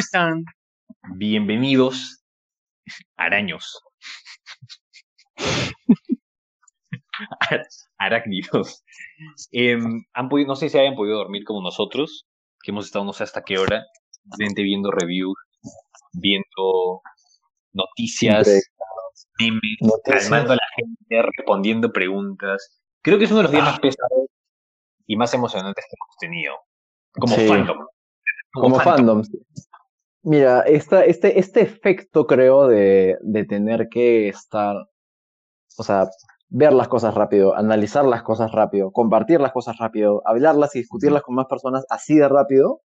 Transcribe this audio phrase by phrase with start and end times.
[0.00, 0.44] están?
[1.16, 2.24] Bienvenidos,
[3.16, 3.82] araños.
[7.98, 8.82] Arácnidos.
[9.52, 12.26] Em, han podido, no sé si hayan podido dormir como nosotros,
[12.62, 13.84] que hemos estado no sé hasta qué hora,
[14.38, 15.36] gente viendo reviews,
[16.14, 17.02] viendo
[17.74, 18.48] noticias,
[19.38, 22.80] memes, calmando a la gente, respondiendo preguntas.
[23.02, 23.80] Creo que es uno de los días más ah.
[23.82, 24.30] pesados
[25.06, 26.54] y más emocionantes que hemos tenido.
[27.12, 27.86] Como fandom.
[28.52, 29.22] Como, fandom.
[30.22, 34.76] Mira, esta, este, este efecto creo de, de tener que estar,
[35.78, 36.08] o sea,
[36.50, 41.22] ver las cosas rápido, analizar las cosas rápido, compartir las cosas rápido, hablarlas y discutirlas
[41.22, 42.80] con más personas así de rápido,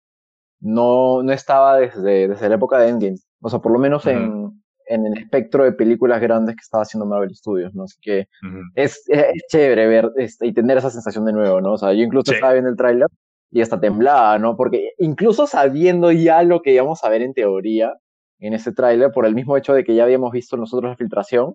[0.60, 3.18] no, no estaba desde, desde la época de Endgame.
[3.40, 7.06] O sea, por lo menos en, en el espectro de películas grandes que estaba haciendo
[7.06, 7.84] Marvel Studios, ¿no?
[7.84, 8.28] Así que
[8.74, 11.72] es, es, chévere ver este, y tener esa sensación de nuevo, ¿no?
[11.72, 13.08] O sea, yo incluso estaba viendo el tráiler
[13.52, 14.56] y hasta temblaba, ¿no?
[14.56, 17.94] Porque incluso sabiendo ya lo que íbamos a ver en teoría
[18.38, 21.54] en ese tráiler, por el mismo hecho de que ya habíamos visto nosotros la filtración,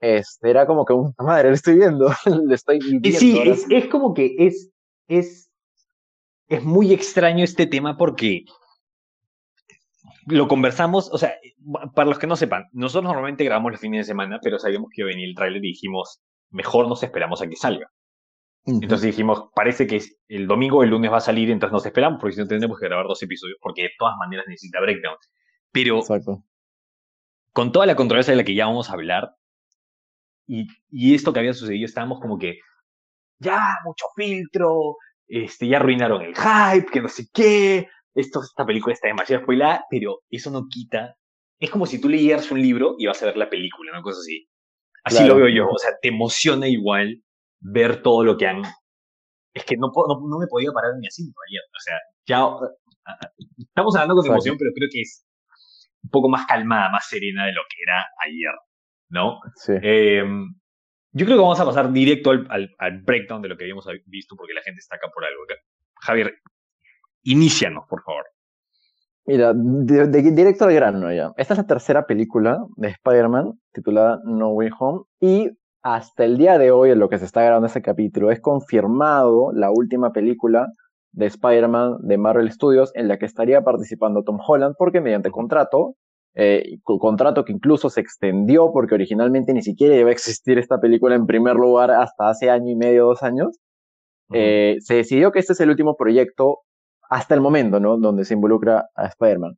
[0.00, 2.10] este, era como que, madre, lo estoy viendo,
[2.46, 3.08] le estoy viendo.
[3.10, 4.70] Sí, es, es, como que es,
[5.06, 5.50] es,
[6.48, 8.44] es muy extraño este tema porque
[10.26, 11.34] lo conversamos, o sea,
[11.94, 15.02] para los que no sepan, nosotros normalmente grabamos los fines de semana, pero sabíamos que
[15.02, 17.90] iba a venir el tráiler y dijimos, mejor nos esperamos a que salga.
[18.64, 22.20] Entonces dijimos, parece que el domingo o el lunes va a salir, entonces nos esperamos,
[22.20, 25.16] porque si no tendremos que grabar dos episodios, porque de todas maneras necesita breakdown.
[25.72, 26.02] Pero
[27.52, 29.30] con toda la controversia de la que ya vamos a hablar,
[30.46, 32.58] y, y esto que había sucedido, estábamos como que,
[33.38, 38.92] ya, mucho filtro, este, ya arruinaron el hype, que no sé qué, esto, esta película
[38.94, 41.16] está demasiado spoilada, pero eso no quita.
[41.58, 44.20] Es como si tú leyeras un libro y vas a ver la película, una cosa
[44.20, 44.48] así.
[45.04, 45.68] Así lo veo yo.
[45.68, 47.22] O sea, te emociona igual
[47.60, 48.62] ver todo lo que han.
[49.52, 51.62] Es que no, no, no me podía parar en mi asiento ayer.
[51.62, 51.96] O sea,
[52.26, 52.46] ya.
[53.58, 55.26] Estamos hablando con emoción, pero creo que es
[56.02, 58.54] un poco más calmada, más serena de lo que era ayer.
[59.10, 59.40] ¿no?
[59.56, 59.72] Sí.
[59.82, 60.54] Em,
[61.12, 64.36] yo creo que vamos a pasar directo al, al, breakdown de lo que habíamos visto
[64.36, 65.42] porque la gente está acá por algo.
[66.00, 66.34] Javier,
[67.22, 68.26] inícianos, por favor.
[69.24, 71.32] Mira, de, directo al grano ya.
[71.36, 75.50] Esta es la tercera película de Spider-Man titulada No Way Home y
[75.82, 79.52] hasta el día de hoy en lo que se está grabando este capítulo es confirmado
[79.52, 80.68] la última película
[81.12, 85.94] de Spider-Man de Marvel Studios en la que estaría participando Tom Holland porque mediante contrato
[86.34, 91.16] eh, contrato que incluso se extendió porque originalmente ni siquiera iba a existir esta película
[91.16, 93.58] en primer lugar hasta hace año y medio, dos años.
[94.30, 96.60] Eh, se decidió que este es el último proyecto
[97.10, 97.96] hasta el momento, ¿no?
[97.96, 99.56] Donde se involucra a Spider-Man.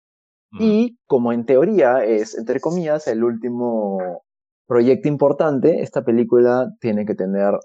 [0.59, 4.23] Y como en teoría es, entre comillas, el último
[4.71, 7.59] proyecto importante, esta película tiene que tener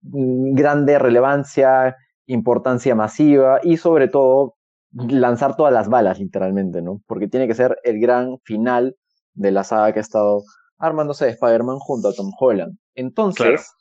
[0.00, 1.96] grande relevancia,
[2.26, 4.54] importancia masiva y sobre todo
[4.92, 7.02] lanzar todas las balas, literalmente, ¿no?
[7.08, 8.94] Porque tiene que ser el gran final
[9.34, 10.42] de la saga que ha estado
[10.78, 12.78] armándose de Spider-Man junto a Tom Holland.
[12.94, 13.72] Entonces,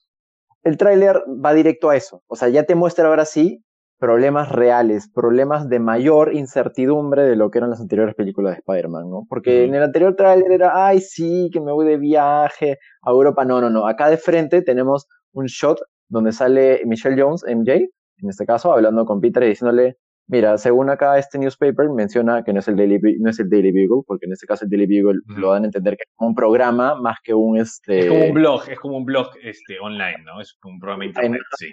[0.64, 2.24] el tráiler va directo a eso.
[2.26, 3.64] O sea, ya te muestra ahora sí
[4.02, 9.12] problemas reales, problemas de mayor incertidumbre de lo que eran las anteriores películas de Spider-Man,
[9.12, 9.28] ¿no?
[9.30, 13.46] Porque en el anterior tráiler era, ay, sí, que me voy de viaje a Europa.
[13.46, 13.86] No, no, no.
[13.86, 19.06] Acá de frente tenemos un shot donde sale Michelle Jones, MJ, en este caso, hablando
[19.06, 19.98] con Peter y diciéndole,
[20.32, 23.72] Mira, según acá este newspaper menciona que no es el Daily, no es el Daily
[23.72, 26.30] Bugle, porque en este caso el Daily Bugle lo dan a entender que es como
[26.30, 28.00] un programa más que un este.
[28.00, 30.40] Es como un blog, es como un blog este online, ¿no?
[30.40, 31.68] Es un programa internet, sí,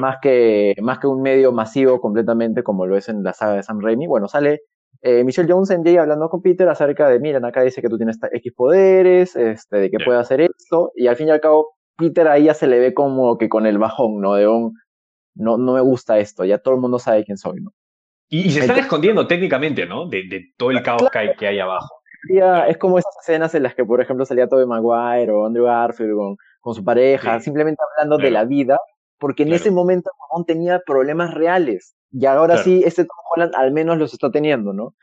[0.00, 3.62] Más que más que un medio masivo completamente como lo es en la saga de
[3.62, 4.08] Sam Raimi.
[4.08, 4.62] Bueno, sale
[5.02, 7.96] eh, Michelle Jones en Jay hablando con Peter acerca de, miren, acá dice que tú
[7.96, 11.76] tienes X poderes, este, de que puede hacer esto, y al fin y al cabo
[11.96, 14.34] Peter ahí ya se le ve como que con el bajón, ¿no?
[14.34, 14.74] De un,
[15.36, 17.70] no, no me gusta esto, ya todo el mundo sabe quién soy, ¿no?
[18.32, 20.08] Y, se están escondiendo técnicamente, ¿no?
[20.08, 22.00] De, todo el caos que, hay, que hay abajo.
[22.68, 26.14] Es como esas escenas en las que, por ejemplo, salía Tobey Maguire o Andrew Garfield
[26.14, 28.78] con, con su pareja, simplemente hablando de la vida,
[29.18, 31.94] porque en ese momento aún tenía problemas reales.
[32.12, 34.94] Y ahora sí, este Tom Holland al menos los está teniendo, ¿no?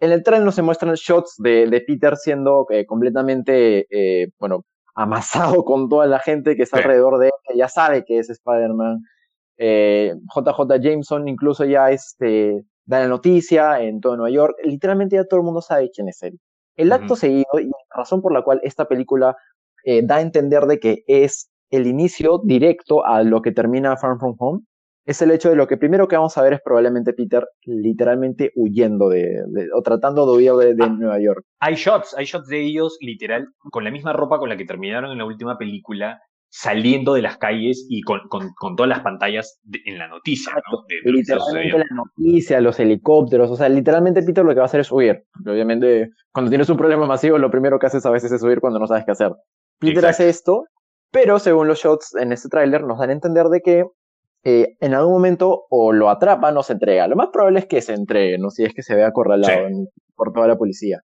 [0.00, 4.64] En el tren nos se muestran shots de, de Peter siendo eh, completamente, eh, bueno,
[4.94, 8.30] amasado con toda la gente que está alrededor de él, que ya sabe que es
[8.30, 9.02] Spider-Man.
[9.58, 14.56] Eh, JJ Jameson incluso ya este, da la noticia en todo Nueva York.
[14.64, 16.38] Literalmente ya todo el mundo sabe quién es él.
[16.76, 19.36] El acto seguido y la razón por la cual esta película
[19.84, 24.18] eh, da a entender de que es el inicio directo a lo que termina Farm
[24.20, 24.60] From Home
[25.08, 28.52] es el hecho de lo que primero que vamos a ver es probablemente Peter literalmente
[28.54, 29.42] huyendo de,
[29.74, 31.46] o tratando de huir de, ah, Nueva York.
[31.60, 35.10] Hay shots, hay shots de ellos literal con la misma ropa con la que terminaron
[35.10, 38.20] en la última película saliendo de las calles y con,
[38.76, 40.84] todas las pantallas en la noticia, ¿no?
[41.04, 44.90] literalmente la noticia, los helicópteros, o sea, literalmente Peter lo que va a hacer es
[44.90, 45.24] huir.
[45.46, 48.78] Obviamente, cuando tienes un problema masivo, lo primero que haces a veces es huir cuando
[48.78, 49.32] no sabes qué hacer.
[49.78, 50.64] Peter hace esto,
[51.10, 53.84] pero según los shots en este tráiler nos dan a entender de que
[54.44, 57.08] eh, en algún momento o lo atrapan o se entrega.
[57.08, 58.50] Lo más probable es que se entregue, ¿no?
[58.50, 59.68] Si es que se ve acorralado
[60.14, 61.02] por toda la policía.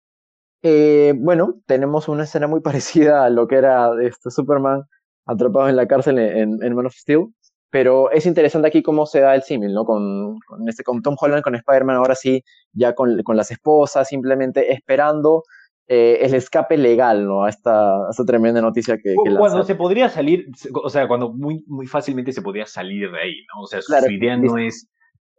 [0.62, 4.84] Eh, bueno, tenemos una escena muy parecida a lo que era este Superman
[5.26, 7.28] atrapado en la cárcel en, Man of Steel.
[7.70, 9.86] Pero es interesante aquí cómo se da el símil, ¿no?
[9.86, 10.38] Con,
[10.68, 15.44] este, con Tom Holland, con Spider-Man, ahora sí, ya con, con las esposas, simplemente esperando
[15.88, 17.46] eh, el escape legal, ¿no?
[17.46, 21.88] A esta, tremenda noticia que, que Cuando se podría salir, o sea, cuando muy, muy
[21.88, 23.62] fácilmente se podría salir de ahí, ¿no?
[23.62, 24.90] O sea, su idea no es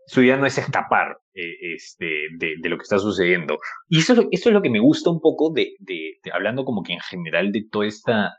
[0.07, 2.05] su idea no es escapar eh, este,
[2.37, 3.59] de, de, lo que está sucediendo.
[3.89, 6.93] Y eso, eso es lo que me gusta un poco de, de, hablando como que
[6.93, 8.33] en general de toda esta,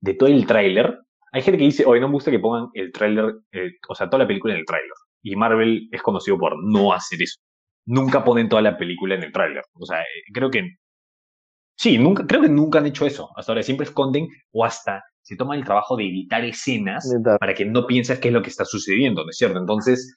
[0.00, 0.98] de todo el tráiler.
[1.32, 4.08] Hay gente que dice, oye, no me gusta que pongan el tráiler, eh, o sea,
[4.08, 4.92] toda la película en el tráiler.
[5.22, 7.40] Y Marvel es conocido por no hacer eso.
[7.86, 9.62] Nunca ponen toda la película en el tráiler.
[9.74, 10.76] O sea, eh, creo que
[11.76, 13.30] sí, nunca, creo que nunca han hecho eso.
[13.36, 17.06] Hasta ahora siempre esconden o hasta se toman el trabajo de editar escenas
[17.38, 19.58] para que no pienses qué es lo que está sucediendo, ¿no es cierto?
[19.58, 20.14] Entonces,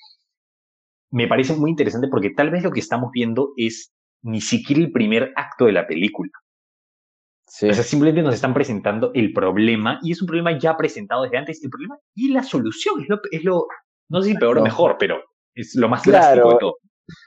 [1.11, 3.91] me parece muy interesante porque tal vez lo que estamos viendo es
[4.21, 6.31] ni siquiera el primer acto de la película.
[7.53, 11.37] O sea, simplemente nos están presentando el problema y es un problema ya presentado desde
[11.37, 11.61] antes.
[11.63, 13.67] El problema y la solución es lo, es lo
[14.09, 15.17] no sé si peor o mejor, pero
[15.53, 16.75] es lo más claro, de todo.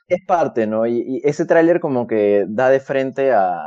[0.09, 0.87] Es parte, ¿no?
[0.87, 3.59] Y, ese tráiler como que da de frente a,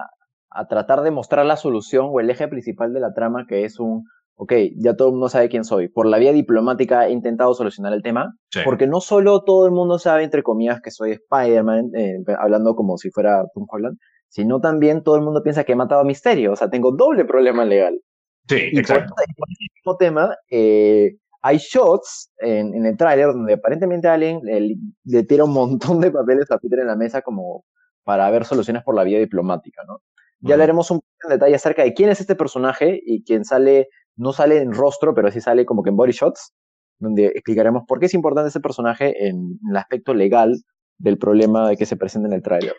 [0.50, 3.80] a tratar de mostrar la solución o el eje principal de la trama, que es
[3.80, 4.04] un,
[4.36, 5.89] ok, ya todo el mundo sabe quién soy.
[5.89, 10.00] Por la vía diplomática he intentado solucionar el tema, porque no solo todo el mundo
[10.00, 13.98] sabe, entre comillas, que soy Spider-Man, eh, hablando como si fuera Tom Holland,
[14.29, 16.53] sino también todo el mundo piensa que he matado a Misterio.
[16.53, 18.00] O sea, tengo doble problema legal.
[18.47, 19.13] Sí, y exacto.
[19.15, 25.24] Por, por ese mismo tema, eh, hay shots en, el tráiler donde aparentemente alguien le,
[25.24, 27.63] tira un montón de papeles a Peter en la mesa como
[28.03, 30.01] para ver soluciones por la vía diplomática, ¿no?
[30.39, 33.88] Ya hablaremos un poco en detalle acerca de quién es este personaje y quién sale,
[34.15, 36.53] no sale en rostro, pero sí sale como que en body shots,
[37.00, 40.62] donde explicaremos por qué es importante ese personaje en, el aspecto legal
[41.00, 42.75] del problema de que se presenta en el tráiler.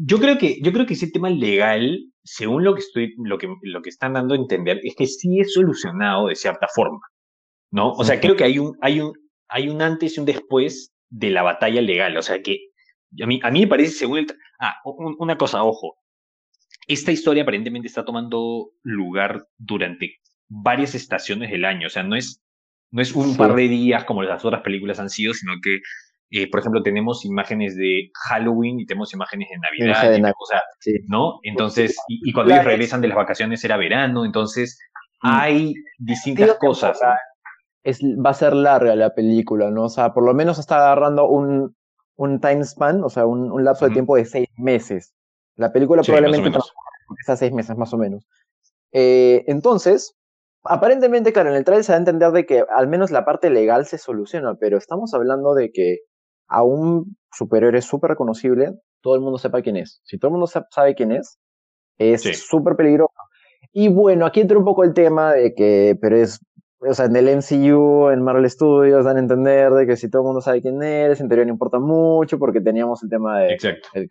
[0.00, 3.48] Yo creo que, yo creo que ese tema legal, según lo que estoy, lo que,
[3.62, 7.00] lo que están dando a entender, es que sí es solucionado de cierta forma.
[7.70, 7.90] ¿No?
[7.92, 9.12] O sea, creo que hay un, hay un,
[9.48, 12.16] hay un antes y un después de la batalla legal.
[12.16, 12.68] O sea que
[13.22, 14.26] a mí, a mí me parece, según el.
[14.60, 15.96] Ah, una cosa, ojo.
[16.86, 20.16] Esta historia aparentemente está tomando lugar durante
[20.48, 21.88] varias estaciones del año.
[21.88, 22.40] O sea, no es,
[22.90, 25.80] no es un par de días como las otras películas han sido, sino que
[26.30, 30.62] eh, por ejemplo, tenemos imágenes de Halloween y tenemos imágenes de Navidad, o sea,
[31.06, 31.38] ¿no?
[31.42, 34.78] Entonces, y, cuando ellos regresan de las vacaciones era verano, entonces
[35.22, 35.26] mm.
[35.26, 37.00] hay distintas cosas.
[37.82, 39.84] Es, va a ser larga la película, ¿no?
[39.84, 41.74] O sea, por lo menos está agarrando un,
[42.16, 45.14] un time span, o sea, un, lapso de tiempo de seis meses.
[45.56, 46.58] La película probablemente
[47.20, 48.26] está seis meses más o menos.
[48.92, 50.14] Eh, entonces,
[50.62, 53.48] aparentemente, claro, en el trailer se da a entender de que al menos la parte
[53.48, 55.98] legal se soluciona, pero estamos hablando de que
[56.48, 60.00] a un superhéroe súper reconocible, todo el mundo sepa quién es.
[60.04, 61.38] Si todo el mundo sabe quién es,
[61.98, 63.12] es súper peligroso.
[63.72, 66.40] Y bueno, aquí entra un poco el tema de que, pero es,
[66.80, 70.22] o sea, en el MCU, en Marvel Studios, dan a entender de que si todo
[70.22, 73.56] el mundo sabe quién es, en teoría no importa mucho porque teníamos el tema de,
[73.94, 74.08] el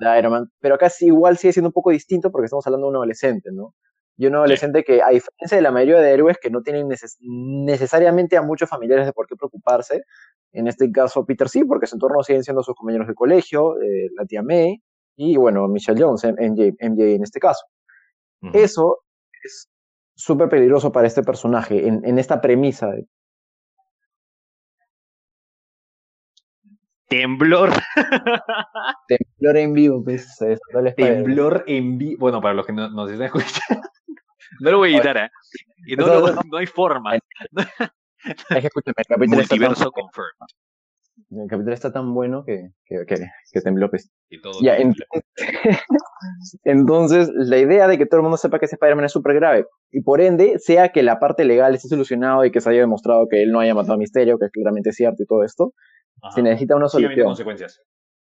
[0.00, 2.86] de Iron Man, pero acá sí, igual sigue siendo un poco distinto porque estamos hablando
[2.86, 3.74] de un adolescente, ¿no?
[4.16, 6.88] Y un adolescente que, a diferencia de la mayoría de héroes que no tienen
[7.20, 10.02] necesariamente a muchos familiares de por qué preocuparse,
[10.52, 14.08] en este caso, Peter sí, porque su entorno siguen siendo sus compañeros de colegio, eh,
[14.16, 14.82] la tía May,
[15.16, 17.66] y bueno, Michelle Jones, MJ, en este caso.
[18.52, 19.00] Eso
[19.42, 19.68] es
[20.14, 22.90] súper peligroso para este personaje, en, esta premisa.
[27.08, 27.70] Temblor.
[29.08, 30.36] Temblor en vivo, pues.
[30.96, 32.18] Temblor en vivo.
[32.20, 33.88] Bueno, para los que no, nos están escuchando.
[34.60, 35.30] No lo voy a editar, ¿eh?
[35.96, 36.06] no,
[36.50, 37.18] no, hay forma.
[38.24, 43.04] Es que escúchame, el capítulo Multiverso está tan, El capítulo está tan bueno que, que,
[43.06, 43.26] que.
[43.90, 44.10] Pues.
[44.62, 44.76] ya,
[46.64, 49.66] entonces, la idea de que todo el mundo sepa que ese Spider-Man es súper grave
[49.90, 53.26] y por ende, sea que la parte legal esté solucionado y que se haya demostrado
[53.28, 55.72] que él no haya matado a Misterio, que es claramente cierto y todo esto,
[56.34, 57.12] se necesita una solución.
[57.12, 57.82] Sigue habiendo consecuencias.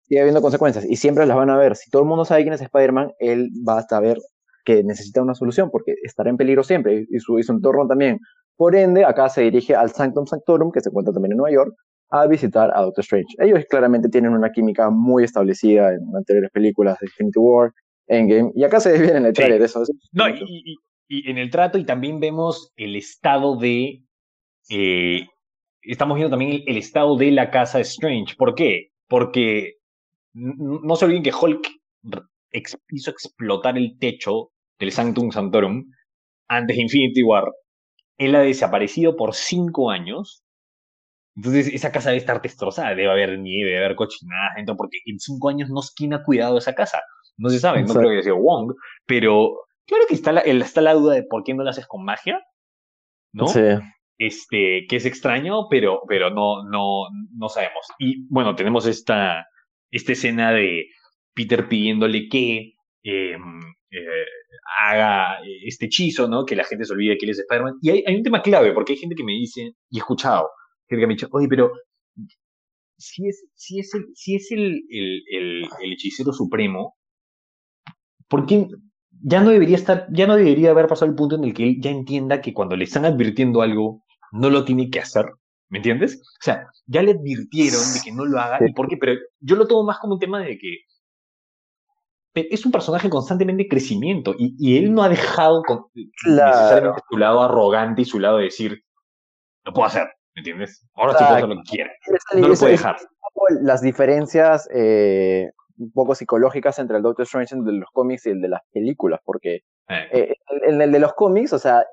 [0.01, 1.75] Sigue habiendo consecuencias y siempre las van a ver.
[1.75, 4.17] Si todo el mundo sabe quién es Spider-Man, él va a saber
[4.65, 8.19] que necesita una solución porque estará en peligro siempre y su, y su entorno también.
[8.55, 11.75] Por ende, acá se dirige al Sanctum Sanctorum, que se encuentra también en Nueva York,
[12.09, 13.27] a visitar a Doctor Strange.
[13.39, 17.71] Ellos claramente tienen una química muy establecida en anteriores películas de Infinity War,
[18.07, 19.83] Endgame, y acá se ve bien en el trailer eso.
[20.11, 24.03] No, y, y en el trato y también vemos el estado de...
[24.69, 25.27] Eh,
[25.81, 28.35] estamos viendo también el, estado de la casa Strange.
[28.37, 28.91] ¿Por qué?
[29.07, 29.75] Porque
[30.33, 31.67] no se olviden que Hulk
[32.89, 35.85] hizo explotar el techo del Sanctum Sanctorum
[36.47, 37.45] antes de Infinity War.
[38.17, 40.43] Él ha desaparecido por cinco años.
[41.35, 45.19] Entonces esa casa debe estar destrozada, debe haber nieve, debe haber cochinadas dentro, porque en
[45.19, 47.01] cinco años no sé quién ha cuidado esa casa.
[47.37, 48.73] No se sabe, no creo que haya sido Wong,
[49.07, 52.05] pero claro que está la, está la duda de por qué no lo haces con
[52.05, 52.39] magia,
[53.31, 53.47] ¿no?
[53.47, 53.61] Sí.
[54.19, 57.87] Este, que es extraño, pero, pero no, no, no sabemos.
[57.97, 59.47] Y bueno, tenemos esta,
[59.89, 60.85] esta escena de
[61.33, 63.59] Peter pidiéndole que em,
[63.93, 64.25] eh,
[64.79, 66.45] haga este hechizo, ¿no?
[66.45, 67.75] Que la gente se olvide que él es Spider-Man.
[67.81, 70.49] Y hay, hay, un tema clave, porque hay gente que me dice, y he escuchado,
[70.87, 71.71] que me ha dicho, oye, pero
[72.97, 76.95] si es, si es, el, si es el, el, el, el hechicero supremo,
[78.27, 78.67] ¿por qué
[79.21, 81.77] ya no debería estar, ya no debería haber pasado el punto en el que él
[81.79, 85.25] ya entienda que cuando le están advirtiendo algo, no lo tiene que hacer?
[85.69, 86.21] ¿Me entiendes?
[86.21, 88.59] O sea, ya le advirtieron de que no lo haga.
[88.67, 88.97] ¿Y por qué?
[88.97, 90.77] Pero yo lo tomo más como un tema de que
[92.33, 95.85] es un personaje constantemente en crecimiento y, y él no ha dejado con,
[96.25, 98.83] necesariamente su lado arrogante y su lado de decir,
[99.63, 100.87] lo puedo hacer, ¿me entiendes?
[100.95, 101.91] Ahora sí puedo hacer lo que quiera.
[102.35, 102.97] No lo puede dejar.
[103.61, 108.41] Las diferencias eh, un poco psicológicas entre el Doctor Strange de los cómics y el
[108.41, 110.07] de las películas, porque eh.
[110.11, 110.35] Eh,
[110.67, 111.85] en el de los cómics, o sea,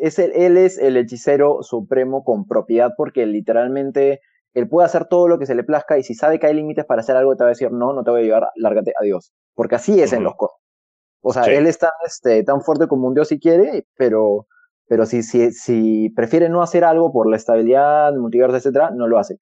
[0.00, 4.20] es él es el hechicero supremo con propiedad porque literalmente
[4.54, 6.84] él puede hacer todo lo que se le plazca y si sabe que hay límites
[6.84, 9.32] para hacer algo te va a decir no, no te voy a llevar, lárgate, adiós.
[9.54, 10.56] Porque así es en los cómics.
[11.22, 14.46] O sea, él está este, tan fuerte como un dios si quiere, pero,
[14.88, 19.18] pero si, si, si prefiere no hacer algo por la estabilidad, multiverso, etcétera, no lo
[19.18, 19.38] hace.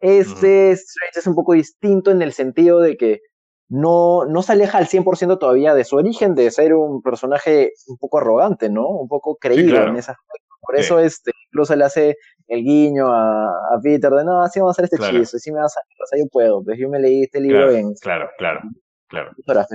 [0.00, 3.20] Este Strange es un poco distinto en el sentido de que
[3.68, 7.96] no, no se aleja al 100% todavía de su origen, de ser un personaje un
[7.96, 8.86] poco arrogante, ¿no?
[8.86, 10.16] Un poco creído en esas
[10.62, 12.16] Por eso este, incluso le hace
[12.46, 15.18] el guiño a, a, Peter de, no, así vamos a hacer este claro.
[15.18, 17.68] chiste, así me vas a o sea, yo puedo, pues yo me leí este libro
[17.68, 17.94] claro, en...
[17.94, 18.60] Claro, claro,
[19.08, 19.30] claro.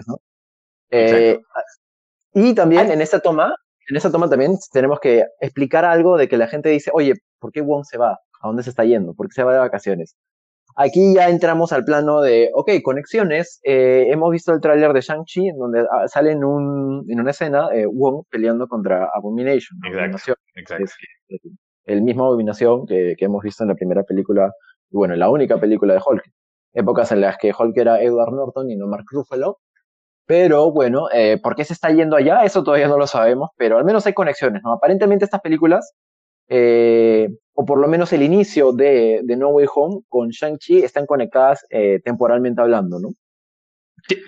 [0.08, 0.17] ¿no?
[0.91, 1.39] Eh,
[2.34, 3.53] y también en esta toma,
[3.89, 7.51] en esta toma también tenemos que explicar algo de que la gente dice, oye, ¿por
[7.51, 8.20] qué Wong se va?
[8.41, 9.13] ¿A dónde se está yendo?
[9.13, 10.15] ¿Por qué se va de vacaciones?
[10.75, 13.60] Aquí ya entramos al plano de, ok, conexiones.
[13.63, 17.70] Eh, hemos visto el tráiler de Shang-Chi, donde ah, sale en, un, en una escena
[17.74, 19.79] eh, Wong peleando contra Abomination.
[19.84, 20.86] Exacto, exacto.
[21.30, 21.42] Es,
[21.86, 24.52] el mismo Abominación que, que, hemos visto en la primera película,
[24.90, 26.24] y bueno, en la única película de Hulk.
[26.74, 29.60] Épocas en las que Hulk era Edward Norton y no Mark Ruffalo.
[30.26, 32.44] Pero bueno, eh, ¿por qué se está yendo allá?
[32.44, 34.74] Eso todavía no lo sabemos, pero al menos hay conexiones, ¿no?
[34.74, 35.96] Aparentemente estas películas
[36.50, 41.06] eh, o por lo menos el inicio de, de No Way Home con Shang-Chi están
[41.06, 43.10] conectadas eh, temporalmente hablando, ¿no?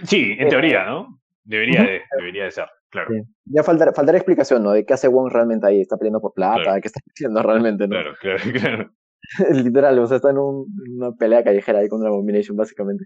[0.03, 1.19] Sí, en teoría, ¿no?
[1.43, 3.09] Debería, de, debería de ser, claro.
[3.11, 3.21] Sí.
[3.45, 4.71] Ya faltará, faltará, explicación, ¿no?
[4.71, 6.81] De qué hace Wong realmente ahí, está peleando por plata, claro.
[6.81, 7.95] qué está haciendo realmente, ¿no?
[7.95, 8.91] Claro, claro, claro.
[9.63, 10.65] Literal, o sea, está en un,
[10.97, 13.05] una pelea callejera ahí contra Abomination, básicamente.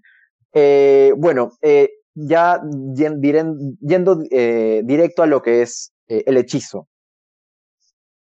[0.54, 2.62] Eh, bueno, eh, ya
[2.94, 6.88] yendo eh, directo a lo que es eh, el hechizo.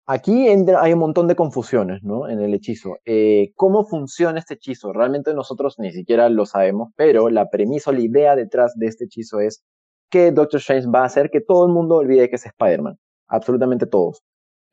[0.07, 2.27] Aquí entra, hay un montón de confusiones, ¿no?
[2.27, 2.97] En el hechizo.
[3.05, 4.91] Eh, ¿Cómo funciona este hechizo?
[4.91, 9.05] Realmente nosotros ni siquiera lo sabemos, pero la premisa o la idea detrás de este
[9.05, 9.63] hechizo es
[10.11, 12.97] que Doctor Strange va a hacer que todo el mundo olvide que es Spider-Man.
[13.27, 14.21] Absolutamente todos.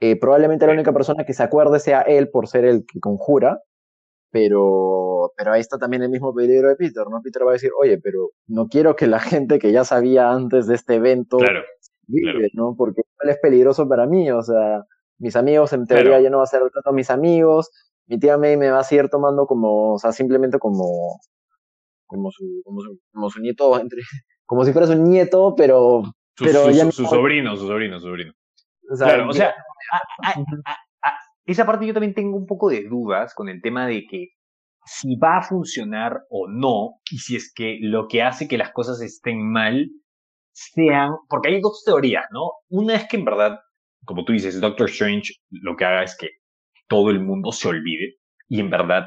[0.01, 3.61] Eh, probablemente la única persona que se acuerde sea él por ser el que conjura,
[4.31, 7.21] pero, pero ahí está también el mismo peligro de Peter, ¿no?
[7.23, 10.67] Peter va a decir, oye, pero no quiero que la gente que ya sabía antes
[10.67, 11.63] de este evento claro,
[12.07, 12.49] vive, claro.
[12.53, 12.75] ¿no?
[12.77, 14.85] Porque es peligroso para mí, o sea,
[15.19, 17.71] mis amigos en teoría Pero, ya no va a ser tanto mis amigos,
[18.07, 21.19] mi tía May me va a seguir tomando como, o sea, simplemente como,
[22.07, 24.01] como su, como su, como su nieto, entre,
[24.49, 26.03] como si fuera su nieto, pero,
[26.37, 28.33] su, pero su, ya su, su sobrino, su sobrino, su sobrino.
[28.91, 29.55] O sea, claro, o sea,
[29.93, 33.87] a, a, a, esa parte yo también tengo un poco de dudas con el tema
[33.87, 34.29] de que
[34.87, 38.73] si va a funcionar o no, y si es que lo que hace que las
[38.73, 39.91] cosas estén mal
[40.53, 42.53] sean, porque hay dos teorías, ¿no?
[42.71, 43.59] Una es que en verdad
[44.09, 46.31] como tú dices, Doctor Strange lo que haga es que
[46.89, 48.17] todo el mundo se olvide
[48.49, 49.05] y en verdad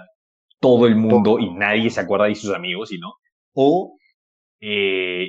[0.59, 3.13] todo el mundo y nadie se acuerda de sus amigos y no.
[3.53, 3.97] O
[4.61, 5.27] eh,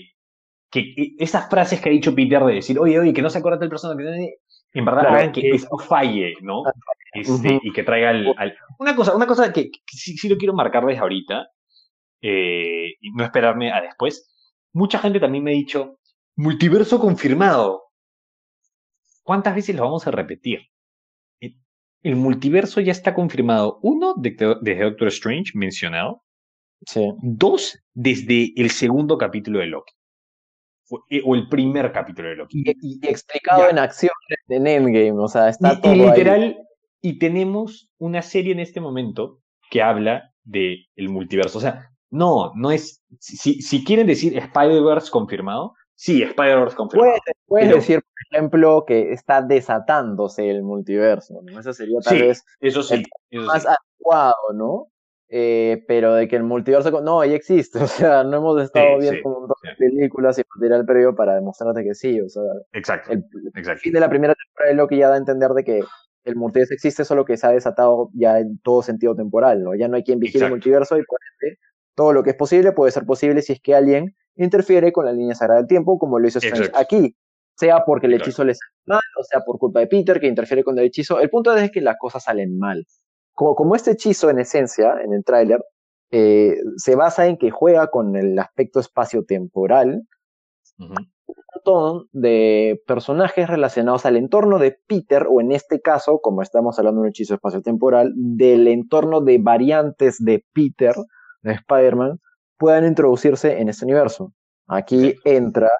[0.70, 3.58] que esas frases que ha dicho Peter de decir, oye, oye, que no se acuerda
[3.58, 4.38] del personaje,
[4.72, 6.62] en verdad claro, hagan que eh, eso falle, ¿no?
[7.12, 7.60] Este, uh -huh.
[7.62, 10.54] Y que traiga al, al, Una cosa, una cosa que, que sí, sí, lo quiero
[10.54, 11.48] marcar desde ahorita,
[12.22, 14.28] eh, y no esperarme a después.
[14.72, 15.98] Mucha gente también me ha dicho,
[16.36, 17.82] multiverso confirmado.
[19.22, 20.60] ¿Cuántas veces lo vamos a repetir?
[22.02, 23.78] El multiverso ya está confirmado.
[23.82, 26.21] Uno, desde de Doctor Strange, mencionado.
[26.86, 27.12] Sí.
[27.22, 29.92] Dos, desde el segundo capítulo de Loki.
[31.08, 32.64] eh, o el primer capítulo de Loki.
[32.66, 34.12] Y, explicado en acción
[34.48, 35.94] en Endgame, o sea, está todo.
[35.94, 36.58] Y literal,
[37.00, 41.58] y tenemos una serie en este momento que habla del el multiverso.
[41.58, 43.02] O sea, no, no es.
[43.18, 47.14] Si, si quieren decir Spider-Verse confirmado, sí, Spider-Verse confirmado.
[47.46, 51.58] Puedes, decir, por ejemplo, que está desatándose el multiverso, ¿no?
[51.58, 54.91] Eso sería tal vez eso sí, más adecuado, ¿no?
[55.34, 59.20] Eh, pero de que el multiverso no, ya existe, o sea, no hemos estado viendo
[59.24, 62.42] un montón de películas y material previo para demostrarte que sí, o sea,
[62.74, 63.24] exacto, el,
[63.78, 65.80] fin de la primera temporada de Loki ya da a entender de que
[66.24, 69.74] el multiverso existe, solo que se ha desatado ya en todo sentido temporal, ¿no?
[69.74, 71.56] Ya no hay quien vigile el multiverso y por ende
[71.94, 75.12] todo lo que es posible puede ser posible si es que alguien interfiere con la
[75.12, 77.16] línea sagrada del tiempo, como lo hizo Strange aquí,
[77.56, 80.62] sea porque el hechizo le sale mal, o sea por culpa de Peter que interfiere
[80.62, 81.20] con el hechizo.
[81.20, 82.84] El punto es que las cosas salen mal
[83.34, 85.60] como, este hechizo en esencia, en el tráiler,
[86.10, 90.02] eh, se basa en que juega con el aspecto espaciotemporal,
[90.78, 90.94] un
[91.54, 97.00] montón de personajes relacionados al entorno de Peter, o en este caso, como estamos hablando
[97.00, 100.94] de un hechizo espaciotemporal, del entorno de variantes de Peter,
[101.42, 102.18] de Spider-Man,
[102.58, 104.32] puedan introducirse en este universo.
[104.66, 105.70] Aquí entra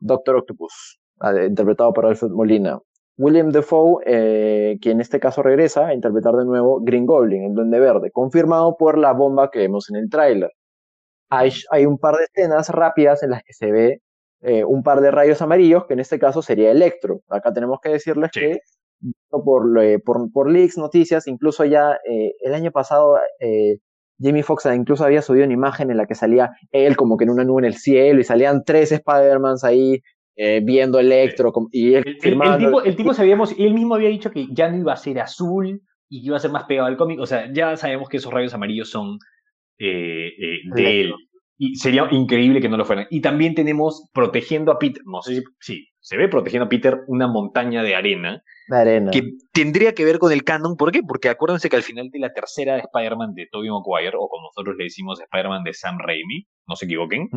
[0.00, 1.00] Doctor Octopus,
[1.46, 2.78] interpretado por Alfred Molina,
[3.16, 7.54] William Defoe, eh, que en este caso regresa a interpretar de nuevo Green Goblin, el
[7.54, 10.50] Duende Verde, confirmado por la bomba que vemos en el tráiler.
[11.30, 14.02] Hay, un par de escenas rápidas en las que se ve
[14.40, 17.20] eh, un par de rayos amarillos, que en este caso sería Electro.
[17.28, 18.58] Acá tenemos que decirles que
[19.30, 23.18] por, eh, por, por, leaks, noticias, incluso ya el año pasado
[24.20, 27.30] Jamie Foxx incluso había subido una imagen en la que salía él como que en
[27.30, 30.02] una nube en el cielo y salían tres Spider-Mans ahí
[30.36, 34.78] eh, viendo Electro y él el, tipo, sabíamos, él mismo había dicho que ya no
[34.78, 37.52] iba a ser azul y que iba a ser más pegado al cómic, o sea,
[37.52, 39.18] ya sabemos que esos rayos amarillos son
[39.78, 41.14] eh, eh, de él.
[41.56, 43.06] Y sería increíble que no lo fueran.
[43.10, 47.02] Y también tenemos protegiendo a Peter, no sé si sí, se ve protegiendo a Peter
[47.06, 48.42] una montaña de arena.
[48.66, 49.10] De arena.
[49.12, 50.76] Que tendría que ver con el canon.
[50.76, 51.02] ¿Por qué?
[51.06, 54.48] Porque acuérdense que al final de la tercera de Spider-Man de Tobey Maguire, o como
[54.48, 57.28] nosotros le decimos Spider-Man de Sam Raimi, no se equivoquen,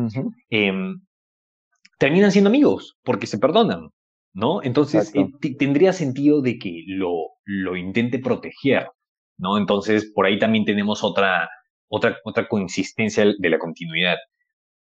[1.98, 3.90] terminan siendo amigos porque se perdonan,
[4.32, 4.62] ¿no?
[4.62, 8.88] Entonces eh, tendría sentido de que lo, lo intente proteger,
[9.36, 9.58] ¿no?
[9.58, 11.48] Entonces por ahí también tenemos otra,
[11.88, 14.16] otra, otra consistencia de la continuidad.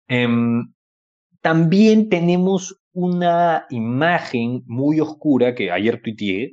[0.09, 0.73] Em,
[1.41, 6.53] también tenemos una imagen muy oscura que ayer tuiteé,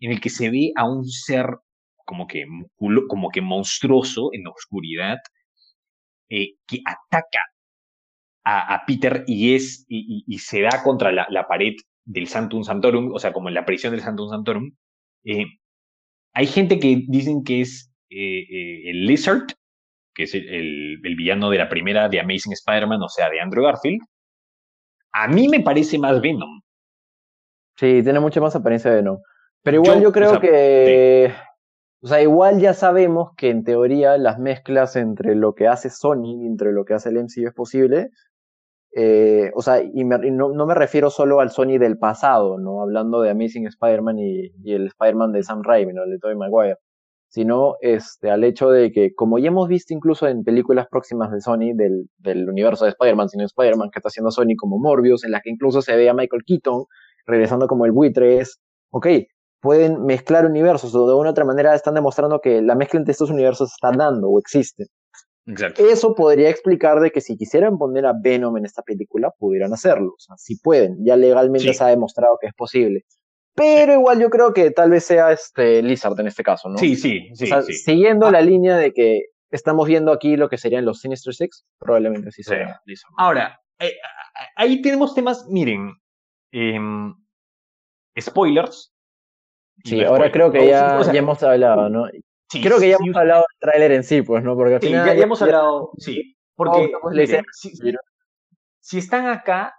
[0.00, 1.46] en el que se ve a un ser
[2.04, 2.44] como que,
[3.08, 5.18] como que monstruoso en la oscuridad,
[6.28, 7.40] eh, que ataca
[8.50, 13.32] a, Peter y, es, y, se da contra la, pared del Santum Santorum, o sea,
[13.32, 14.72] como en la prisión del Santum Santorum.
[15.24, 15.46] Eh,
[16.32, 19.46] hay gente que dicen que es eh, eh, el Lizard,
[20.14, 24.00] que es el, villano de la primera de Amazing Spider-Man, o sea, de Andrew Garfield.
[25.12, 26.60] A mí me parece más Venom.
[27.76, 29.18] Sí, tiene mucha más apariencia de Venom.
[29.62, 31.32] Pero igual yo, creo que...
[32.02, 36.42] O sea, igual ya sabemos que en teoría las mezclas entre lo que hace Sony
[36.42, 38.10] y entre lo que hace el MCU es posible,
[38.92, 42.82] eh, o sea, y, no, me refiero solo al Sony del pasado, ¿no?
[42.82, 46.04] Hablando de Amazing Spider-Man y, el Spider-Man de Sam Raimi, ¿no?
[46.04, 46.76] El de Tobey Maguire.
[47.28, 51.40] Sino este, al hecho de que, como ya hemos visto incluso en películas próximas de
[51.40, 55.30] Sony del, del universo de Spider-Man, sino Spider-Man que está haciendo Sony como Morbius, en
[55.30, 56.86] la que incluso se ve a Michael Keaton
[57.26, 59.06] regresando como el buitre, es, ok,
[59.60, 63.12] pueden mezclar universos o de una u otra manera están demostrando que la mezcla entre
[63.12, 64.86] estos universos está dando o existe.
[65.46, 70.12] Eso podría explicar de que si quisieran poner a Venom en esta película, pudieran hacerlo.
[70.16, 70.96] O sea, si pueden.
[71.04, 73.04] Ya legalmente se ha demostrado que es posible.
[73.54, 76.78] Pero igual yo creo que tal vez sea este Lizard en este caso, ¿no?
[76.78, 77.46] Sí, sí, sí.
[77.72, 78.30] Siguiendo ah.
[78.30, 82.42] la línea de que estamos viendo aquí lo que serían los Sinister Six, probablemente sí
[82.42, 83.10] sea Lizard.
[83.16, 83.94] Ahora, eh,
[84.56, 85.92] ahí tenemos temas, miren,
[86.52, 87.14] em,
[88.18, 88.94] spoilers.
[89.84, 92.06] Sí, ahora creo que ya, ya hemos hablado, ¿no?
[92.58, 94.56] Creo que ya hemos hablado del tráiler en sí, pues, ¿no?
[94.56, 95.06] Porque al final.
[95.06, 96.36] Ya, ya hemos hablado, sí.
[96.56, 96.92] Porque
[98.80, 99.74] si, están acá,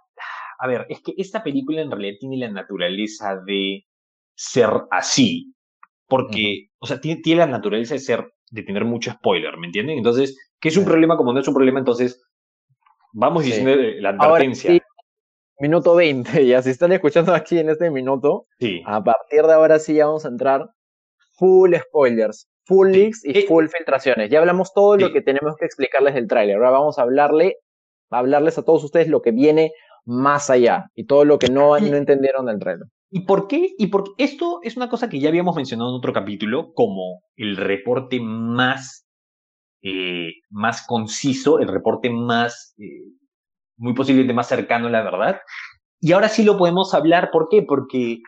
[0.58, 3.84] a ver, es que esta película en realidad tiene la naturaleza de
[4.34, 5.54] ser así.
[6.08, 9.98] Porque, o sea, tiene, la naturaleza de ser, de tener mucho spoiler, ¿me entienden?
[9.98, 11.16] Entonces, ¿qué es un problema?
[11.16, 12.22] Como no es un problema, entonces
[13.12, 14.82] vamos diciendo la advertencia.
[15.58, 18.46] minuto 20, ya si están escuchando aquí en este minuto,
[18.86, 20.68] a partir de ahora sí ya vamos a entrar
[21.34, 24.30] full spoilers full leaks y full filtraciones.
[24.30, 26.56] Ya hablamos todo lo que tenemos que explicarles del tráiler.
[26.56, 27.56] Ahora vamos a hablarle,
[28.10, 29.72] a hablarles a todos ustedes lo que viene
[30.04, 32.86] más allá y todo lo que no, no entendieron del tráiler.
[33.10, 33.74] ¿Y por qué?
[33.76, 37.56] Y porque esto es una cosa que ya habíamos mencionado en otro capítulo como el
[37.56, 39.04] reporte más,
[39.82, 43.12] eh, más conciso, el reporte más, eh,
[43.76, 45.40] muy posiblemente más cercano a la verdad.
[46.00, 47.62] Y ahora sí lo podemos hablar, ¿por qué?
[47.62, 48.22] Porque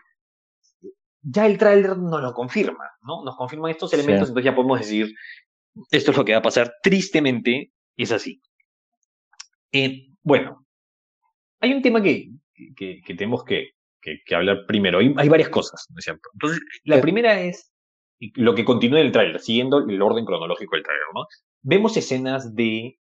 [1.25, 3.25] ya el tráiler nos lo confirma, ¿no?
[3.25, 5.15] Nos confirman estos elementos, entonces ya podemos decir,
[5.91, 6.75] esto es lo que va a pasar.
[6.83, 8.41] Tristemente, es así.
[9.73, 10.67] Eh, bueno,
[11.61, 12.31] hay un tema que,
[12.77, 14.99] que, tenemos que, que, hablar primero.
[14.99, 16.29] Hay, hay varias cosas, ¿no es cierto?
[16.35, 17.73] Entonces, la primera es
[18.35, 21.27] lo que continúa en el tráiler, siguiendo el orden cronológico del tráiler, ¿no?
[21.63, 22.99] Vemos escenas de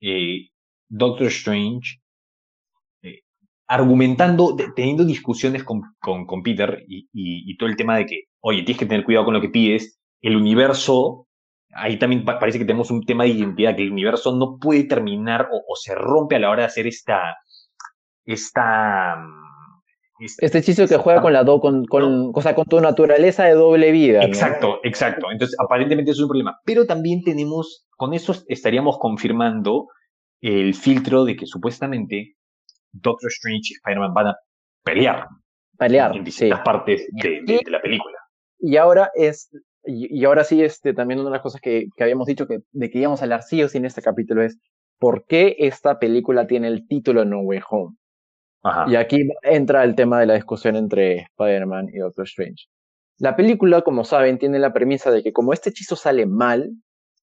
[0.00, 0.48] eh,
[0.88, 2.00] Doctor Strange
[3.68, 8.78] argumentando, teniendo discusiones con, con, Peter y, y, todo el tema de que, oye, tienes
[8.78, 11.26] que tener cuidado con lo que pides, el universo,
[11.72, 15.48] ahí también parece que tenemos un tema de identidad, que el universo no puede terminar
[15.50, 17.36] o, o se rompe a la hora de hacer esta,
[18.24, 19.16] esta
[20.18, 24.24] este hechizo que juega con la do, con, con, con tu naturaleza de doble vida.
[24.24, 25.26] Exacto, exacto.
[25.30, 26.58] Entonces, aparentemente es un problema.
[26.64, 29.88] Pero también tenemos, con eso estaríamos confirmando
[30.40, 32.36] el filtro de que supuestamente
[33.00, 34.36] Doctor Strange y Spider-Man van a
[34.84, 35.26] pelear.
[35.78, 36.16] Pelear.
[36.16, 38.16] En distintas partes de, la película.
[38.58, 39.50] Y ahora es,
[39.84, 42.90] y, ahora sí, este, también una de las cosas que, que habíamos dicho que, de
[42.90, 44.58] que íbamos a hablar sí o sí en este capítulo es
[44.98, 47.96] ¿por qué esta película tiene el título No Way Home?
[48.88, 52.66] Y aquí entra el tema de la discusión entre Spider-Man y Doctor Strange.
[53.16, 56.72] La película, como saben, tiene la premisa de que como este hechizo sale mal,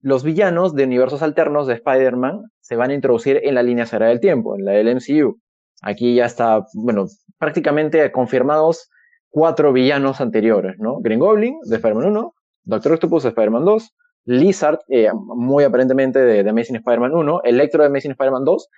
[0.00, 4.10] los villanos de universos alternos de Spider-Man se van a introducir en la línea sagrada
[4.10, 5.38] del tiempo, en la del MCU.
[5.84, 7.06] Aquí ya está, bueno,
[7.38, 8.90] prácticamente confirmados
[9.28, 10.98] cuatro villanos anteriores, ¿no?
[11.00, 13.94] Green Goblin de Spider-Man 1, Doctor Octopus de Spider-Man 2,
[14.26, 18.68] Lizard, eh, muy aparentemente de, de Amazing Spider-Man 1, Electro de Amazing Spider-Man 2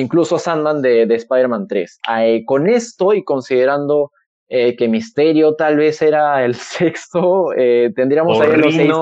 [0.00, 2.00] incluso Sandman de, de Spider-Man 3.
[2.18, 4.10] Eh, con esto y considerando
[4.48, 8.92] eh, que Misterio tal vez era el sexto, eh, tendríamos ahí los seis.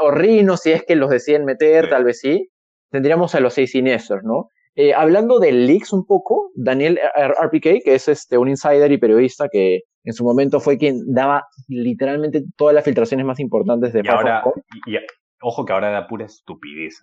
[0.00, 2.50] O Rino, si es que los deciden meter, tal vez sí.
[2.90, 4.48] Tendríamos a los seis siniestros, ¿no?
[4.94, 9.82] Hablando de leaks un poco, Daniel RPK, que es este, un insider y periodista que
[10.04, 14.42] en su momento fue quien daba literalmente todas las filtraciones más importantes de y ahora,
[14.86, 14.96] y,
[15.40, 17.00] Ojo que ahora da pura estupidez.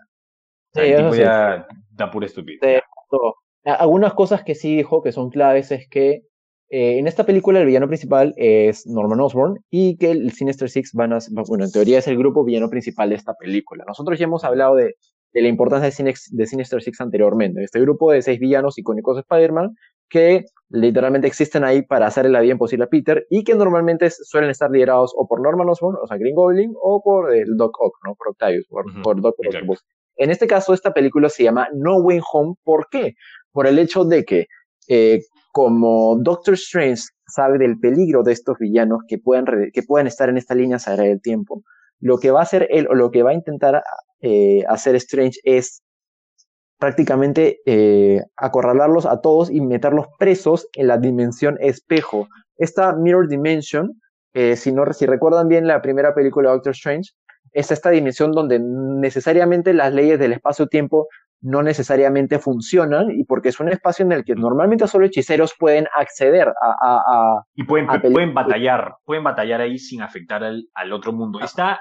[0.73, 2.81] Sí, da pura estupidez.
[3.63, 6.23] Algunas cosas que sí dijo que son claves es que
[6.69, 10.93] eh, en esta película el villano principal es Norman Osborn y que el Sinister Six
[10.93, 13.83] van a, bueno, en teoría es el grupo villano principal de esta película.
[13.85, 14.95] Nosotros ya hemos hablado de,
[15.33, 17.63] de la importancia de, de, Sinister Six anteriormente.
[17.63, 19.75] Este grupo de seis villanos icónicos de Spider-Man
[20.11, 24.49] que literalmente existen ahí para hacerle la vida imposible a Peter y que normalmente suelen
[24.49, 27.95] estar liderados o por Norman Osborn, o sea, Green Goblin, o por el Doc Ock,
[28.05, 28.15] ¿no?
[28.15, 29.85] Por Octavius, por, por Doctor Octopus.
[30.17, 32.55] En este caso, esta película se llama No Way Home.
[32.63, 33.15] ¿Por qué?
[33.51, 34.47] Por el hecho de que,
[34.89, 35.21] eh,
[35.53, 40.37] como Doctor Strange sabe del peligro de estos villanos que pueden, que pueden estar en
[40.37, 41.63] esta línea sagrada del tiempo,
[42.01, 43.83] lo que va a hacer él o lo que va a intentar
[44.19, 45.81] eh, hacer Strange es
[46.77, 52.27] prácticamente eh, acorralarlos a todos y meterlos presos en la dimensión espejo.
[52.57, 54.01] Esta Mirror Dimension,
[54.55, 57.11] si, no, si recuerdan bien la primera película de Doctor Strange,
[57.51, 61.07] es esta dimensión donde necesariamente las leyes del espacio-tiempo
[61.41, 65.87] no necesariamente funcionan y porque es un espacio en el que normalmente solo hechiceros pueden
[65.97, 67.43] acceder a...
[67.55, 71.39] y pueden, pueden batallar, pueden batallar ahí sin afectar al, al otro mundo.
[71.39, 71.79] Está,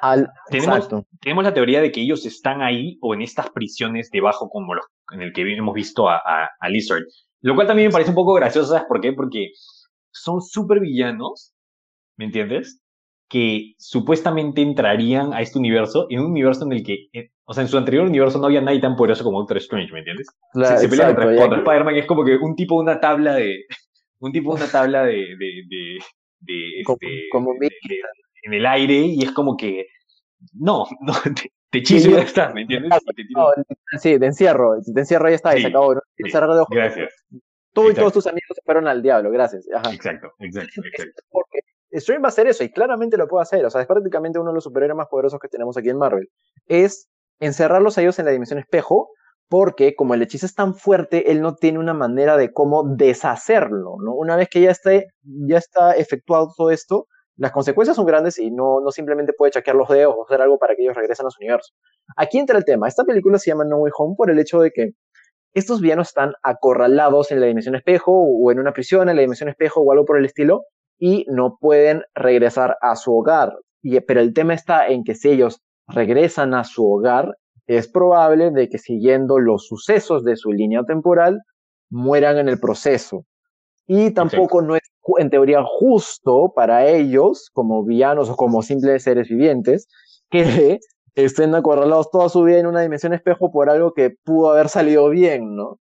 [0.49, 0.89] tenemos,
[1.21, 4.87] tenemos, la teoría de que ellos están ahí o en estas prisiones debajo como los,
[5.13, 6.21] en el que hemos visto a,
[6.59, 7.03] a, Lizard.
[7.43, 9.13] Lo cual también me parece un poco gracioso, ¿sabes por qué?
[9.13, 9.51] Porque
[10.11, 11.55] son súper villanos,
[12.17, 12.81] ¿me entiendes?
[13.31, 17.63] que supuestamente entrarían a este universo, en un universo en el que, eh, o sea,
[17.63, 20.29] en su anterior universo no había nadie tan poderoso como Doctor Strange, ¿me entiendes?
[20.55, 23.67] se, se pelea contra, Spider-Man es como que un tipo de una tabla de,
[24.21, 25.99] un tipo de una tabla de, de, de,
[26.39, 26.85] de
[27.33, 28.01] como, este,
[28.45, 29.89] en el aire y es como que,
[30.53, 32.93] no, no, te, te y ya está, ¿me entiendes?
[34.01, 35.97] sí, te encierro, te encierro y ya está, y se acabó.
[35.97, 36.01] ¿no?
[36.19, 36.69] Sí, de ojos.
[36.71, 37.13] Gracias.
[37.73, 39.67] Tú y todos tus amigos se fueron al diablo, gracias.
[39.75, 39.93] Ajá.
[39.93, 41.23] Exacto, exacto, exacto.
[41.31, 41.59] Porque
[41.91, 43.65] Strange va a hacer eso y claramente lo puede hacer.
[43.67, 46.29] O sea, es prácticamente uno de los superhéroes más poderosos que tenemos aquí en Marvel.
[46.69, 47.09] Es
[47.41, 49.11] encerrarlos a ellos en la dimensión espejo
[49.49, 53.97] porque como el hechizo es tan fuerte, él no tiene una manera de cómo deshacerlo,
[54.01, 54.15] ¿no?
[54.15, 58.53] Una vez que ya, esté, ya está efectuado todo esto, las consecuencias son grandes y
[58.53, 61.31] no, no simplemente puede chaquear los dedos o hacer algo para que ellos regresen a
[61.31, 61.73] su universo.
[62.17, 62.87] Aquí entra el tema.
[62.87, 64.91] Esta película se llama No Way Home por el hecho de que
[65.53, 69.49] estos villanos están acorralados en la dimensión espejo o en una prisión en la dimensión
[69.49, 70.63] espejo o algo por el estilo
[70.97, 73.55] y no pueden regresar a su hogar.
[73.83, 75.61] Y, pero el tema está en que si ellos
[75.93, 81.41] regresan a su hogar, es probable de que siguiendo los sucesos de su línea temporal,
[81.91, 83.25] mueran en el proceso.
[83.87, 84.83] Y tampoco no es
[85.19, 89.89] en teoría justo para ellos, como villanos o como simples seres vivientes,
[90.31, 90.79] que
[91.15, 95.09] estén acorralados toda su vida en una dimensión espejo por algo que pudo haber salido
[95.11, 95.79] bien, ¿no?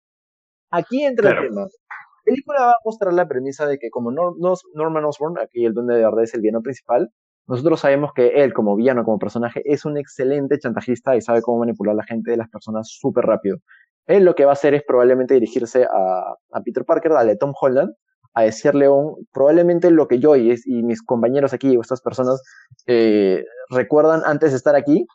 [0.71, 1.63] Aquí entra el tema.
[1.63, 5.95] La película va a mostrar la premisa de que como Norman Osborn, aquí el duende
[5.95, 7.11] de verdad es el villano principal,
[7.47, 11.61] nosotros sabemos que él como villano, como personaje, es un excelente chantajista y sabe cómo
[11.61, 13.59] manipular a la gente de las personas súper rápido.
[14.07, 17.53] Él lo que va a hacer es probablemente dirigirse a, a Peter Parker, a Tom
[17.61, 17.93] Holland,
[18.35, 22.43] a decirle un, probablemente lo que yo y, y mis compañeros aquí o estas personas
[22.87, 25.07] eh, recuerdan antes de estar aquí,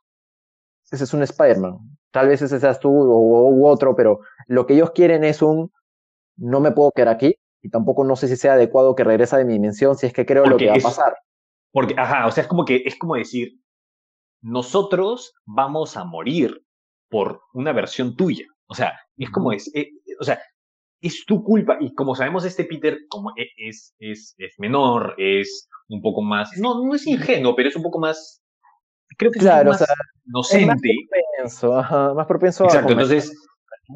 [0.92, 1.78] ese es un Spider-Man.
[2.12, 5.72] Tal vez ese seas tú o, u otro, pero lo que ellos quieren es un,
[6.36, 9.46] no me puedo quedar aquí y tampoco no sé si sea adecuado que regresa de
[9.46, 11.14] mi dimensión si es que creo lo que va a pasar.
[11.72, 13.54] Porque, ajá, o sea, es como que, es como decir,
[14.42, 16.66] nosotros vamos a morir
[17.10, 18.46] por una versión tuya.
[18.68, 20.40] O sea, es como es, eh, o sea,
[21.02, 21.78] es tu culpa.
[21.80, 26.58] Y como sabemos, este Peter como e, es, es, es menor, es un poco más,
[26.58, 28.42] no, no es ingenuo, pero es un poco más,
[29.18, 29.86] creo que es claro, más
[30.26, 30.66] inocente.
[30.66, 33.36] más propenso, ajá, más propenso Exacto, entonces,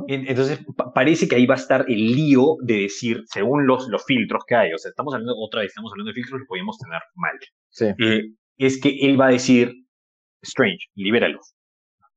[0.07, 0.59] entonces
[0.93, 4.55] parece que ahí va a estar el lío de decir, según los, los filtros que
[4.55, 7.39] hay, o sea, estamos hablando, otra vez, estamos hablando de filtros que podemos tener mal.
[7.75, 7.87] Sí.
[7.99, 9.73] Eh, es que él va a decir,
[10.41, 11.39] Strange, libéralo.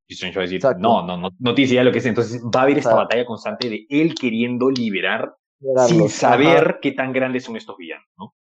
[0.07, 2.05] Y Strange va a decir, no, no, no, no tienes idea de lo que es.
[2.05, 5.33] Entonces va a haber esta batalla constante de él queriendo liberar
[5.87, 8.33] sin saber qué tan grandes son estos villanos, ¿no?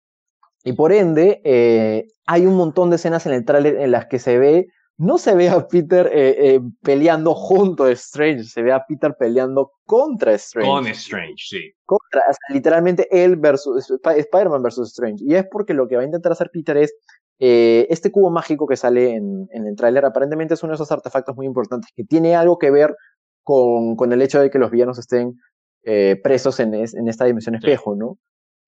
[0.63, 4.19] Y por ende, eh, hay un montón de escenas en el tráiler en las que
[4.19, 4.67] se ve,
[4.99, 9.15] no se ve a Peter eh, eh, peleando junto a Strange, se ve a Peter
[9.19, 10.69] peleando contra Strange.
[10.69, 11.73] Con Strange, sí.
[11.85, 15.23] Contra, literalmente él versus Spider-Man versus Strange.
[15.25, 16.95] Y es porque lo que va a intentar hacer Peter es
[17.39, 21.37] eh, este cubo mágico que sale en, el tráiler aparentemente es uno de esos artefactos
[21.37, 22.97] muy importantes que tiene algo que ver
[23.43, 25.39] con, el hecho de que los villanos estén
[25.85, 28.19] eh, presos en, esta dimensión espejo, ¿no?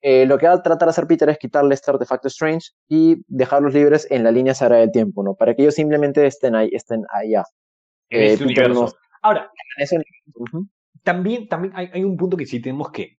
[0.00, 3.16] Eh, lo que va a tratar de hacer Peter es quitarle este artefacto Strange y
[3.26, 5.34] dejarlos libres en la línea sagrada del tiempo, ¿no?
[5.34, 7.44] Para que ellos simplemente estén ahí, estén allá.
[8.08, 8.44] En este
[9.22, 9.50] Ahora,
[11.02, 13.18] también, también hay, un punto que sí tenemos que,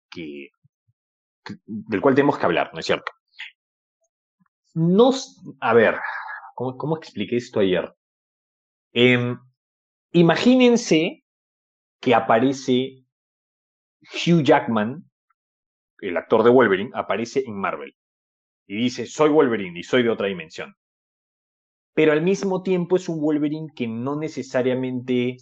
[1.66, 3.12] del cual tenemos que hablar, ¿no es cierto?
[4.74, 5.12] No,
[5.60, 5.98] a ver,
[6.56, 7.94] ¿cómo, cómo expliqué esto ayer?
[8.94, 9.38] Em,
[10.12, 11.24] imagínense
[12.00, 13.04] que aparece
[14.02, 15.09] Hugh Jackman,
[16.02, 17.94] el actor de Wolverine, aparece en Marvel
[18.68, 20.76] y dice, soy Wolverine y soy de otra dimensión.
[21.96, 25.38] Pero al mismo tiempo es un Wolverine que no necesariamente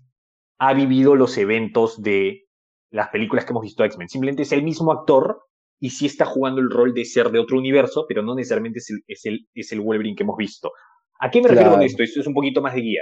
[0.60, 2.46] ha vivido los eventos de
[2.90, 4.10] las películas que hemos visto de X-Men.
[4.10, 5.42] Simplemente es el mismo actor
[5.80, 8.90] y sí está jugando el rol de ser de otro universo, pero no necesariamente es
[8.90, 10.72] el, es el, es el Wolverine que hemos visto.
[11.20, 12.04] ¿A qué me refiero con esto?
[12.04, 13.02] Esto es un poquito más de guía.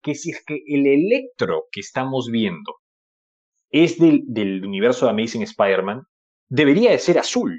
[0.00, 2.74] Que si es que el Electro que estamos viendo
[3.70, 6.02] es del, del universo de Amazing Spider-Man,
[6.52, 7.56] debería de ser azul.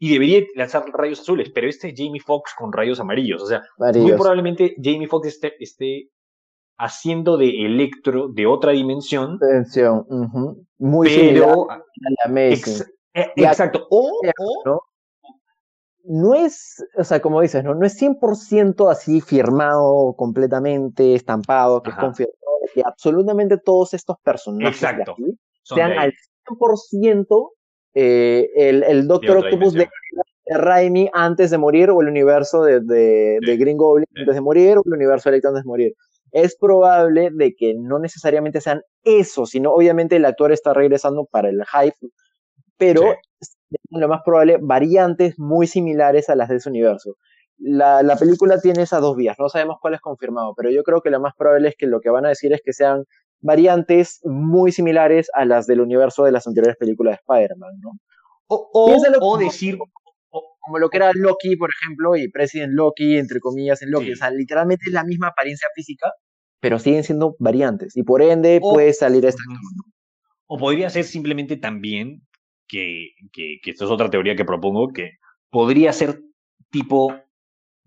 [0.00, 3.42] Y debería lanzar rayos azules, pero este es Jamie Foxx con rayos amarillos.
[3.42, 6.10] O sea, muy probablemente Jamie Foxx esté, esté
[6.78, 9.38] haciendo de Electro de otra dimensión.
[9.40, 10.06] Dimensión,
[10.78, 12.84] muy pero, a la Amazing.
[13.14, 13.88] Eh, exacto.
[13.90, 14.12] O,
[14.64, 14.80] ¿no?
[16.04, 21.90] no es, o sea, como dices, no, no es 100% así firmado completamente, estampado, que
[21.90, 22.36] es confirmado,
[22.72, 24.78] que absolutamente todos estos personajes
[25.64, 26.12] sean al
[26.46, 27.50] 100%
[27.94, 29.88] eh, el, el Doctor Octopus de,
[30.50, 34.82] Raimi antes de morir, o el universo de, de, Green Goblin antes de morir, o
[34.84, 35.94] el universo de Electron antes de morir.
[36.32, 41.48] Es probable de que no necesariamente sean eso, sino obviamente el actor está regresando para
[41.48, 42.08] el hype
[42.78, 43.16] pero
[43.90, 47.16] lo más probable variantes muy similares a las de ese universo.
[47.58, 51.00] La, la, película tiene esas dos vías, no sabemos cuál es confirmado, pero yo creo
[51.02, 53.04] que lo más probable es que lo que van a decir es que sean
[53.40, 57.90] variantes muy similares a las del universo de las anteriores películas de Spider-Man, ¿no?
[58.48, 59.78] O, o, decir...
[59.78, 64.12] Como, lo que era Loki, por ejemplo, y President Loki, entre comillas, en Loki.
[64.12, 66.12] O sea, literalmente es la misma apariencia física,
[66.60, 69.42] pero siguen siendo variantes, y por ende puede salir esta...
[70.46, 72.22] O podría ser simplemente también
[72.66, 75.12] que, que, que esto es otra teoría que propongo, que
[75.50, 76.20] podría ser
[76.70, 77.14] tipo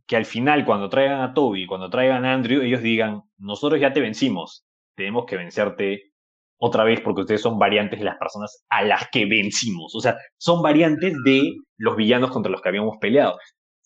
[0.08, 3.94] que al final cuando traigan a Toby, cuando traigan a Andrew, ellos digan, nosotros ya
[3.94, 6.12] te vencimos, tenemos que vencerte
[6.58, 9.96] otra vez porque ustedes son variantes de las personas a las que vencimos.
[9.96, 13.38] O sea, son variantes de los villanos contra los que habíamos peleado.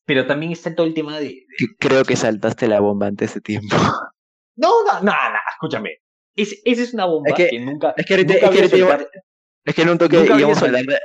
[0.06, 1.46] Pero también está todo el tema de...
[1.80, 3.76] Creo que saltaste la bomba antes de tiempo.
[4.58, 5.98] No, no, no, no, escúchame.
[6.34, 7.94] esa es una bomba que, nunca...
[7.98, 8.34] Es que ahorita,
[9.66, 10.98] es que en un toque íbamos a hablar de...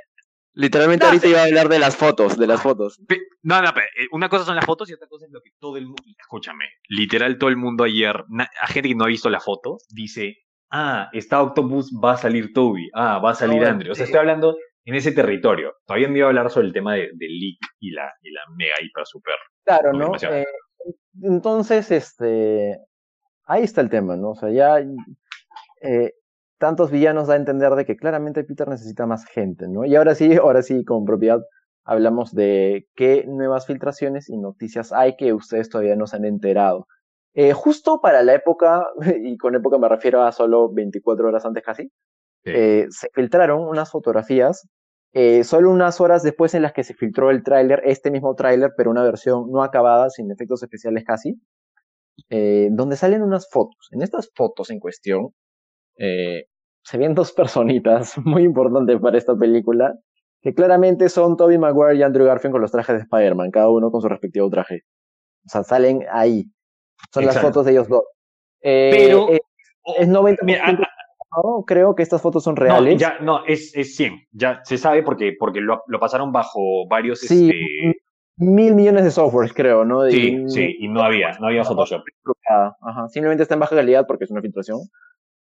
[0.54, 3.00] Literalmente ahorita iba a hablar de las fotos, de las fotos.
[3.42, 5.76] No, no, eh, una cosa son las fotos y otra cosa es lo que todo
[5.76, 6.02] el mundo...
[6.18, 8.24] Escúchame, literal todo el mundo ayer,
[8.60, 10.38] a gente que no ha visto la foto, dice,
[10.70, 13.92] ah, está Octopus, va a salir Toby, ah, va a salir Andrew.
[13.92, 15.74] O sea, estoy hablando en ese territorio.
[15.86, 18.42] Todavía me iba a hablar sobre el tema del de leak y la, y la
[18.56, 19.36] mega hiper super.
[19.64, 20.16] Claro, ¿no?
[20.16, 20.46] Eh,
[21.22, 22.76] entonces, este,
[23.44, 24.30] ahí está el tema, ¿no?
[24.30, 24.84] O sea, ya...
[25.82, 26.12] Eh,
[26.60, 29.86] tantos villanos da a entender de que claramente Peter necesita más gente, ¿no?
[29.86, 31.40] Y ahora sí, ahora sí, con propiedad,
[31.84, 36.86] hablamos de qué nuevas filtraciones y noticias hay que ustedes todavía no se han enterado.
[37.32, 38.86] Eh, justo para la época,
[39.24, 41.90] y con época me refiero a solo 24 horas antes casi,
[42.44, 44.68] eh, se filtraron unas fotografías,
[45.12, 48.72] eh, solo unas horas después en las que se filtró el tráiler, este mismo tráiler,
[48.76, 51.40] pero una versión no acabada, sin efectos especiales casi,
[52.28, 53.88] donde salen unas fotos.
[53.92, 55.32] En estas fotos en cuestión,
[56.82, 59.94] se ven dos personitas muy importantes para esta película,
[60.42, 63.90] que claramente son Toby Maguire y Andrew Garfield con los trajes de Spider-Man, cada uno
[63.90, 64.82] con su respectivo traje.
[65.46, 66.44] O sea, salen ahí.
[67.12, 68.02] Son las fotos de ellos dos.
[68.62, 69.28] Eh, Pero.
[69.30, 71.64] es 90%.
[71.66, 72.94] creo que estas fotos son reales.
[72.94, 74.28] No, ya, no, es, es 100.
[74.32, 77.20] Ya se sabe porque, porque lo, lo pasaron bajo varios.
[77.20, 78.02] Sí, este...
[78.36, 80.06] mil millones de softwares, creo, ¿no?
[80.10, 82.02] sí, sí, y no había, no había Photoshop.
[82.80, 84.78] Ajá, simplemente está en baja calidad porque es una filtración.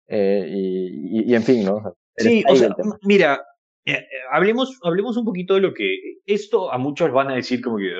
[0.10, 1.82] Eh, y, y, en fin, ¿no?
[2.18, 3.42] sí, o sea, mira,
[3.86, 5.98] eh, eh, hablemos, hablemos un poquito de lo que.
[6.26, 7.92] Esto a muchos van a decir como que.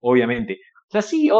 [0.00, 0.60] obviamente.
[0.88, 1.30] O sea, sí,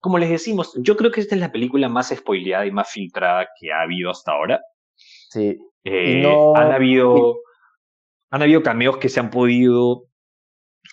[0.00, 3.48] como les decimos, yo creo que esta es la película más spoileada y más filtrada
[3.58, 4.60] que ha habido hasta ahora.
[4.94, 5.56] Sí.
[5.84, 6.22] Eh,
[6.54, 7.36] han habido.
[8.30, 10.04] Han habido cameos que se han podido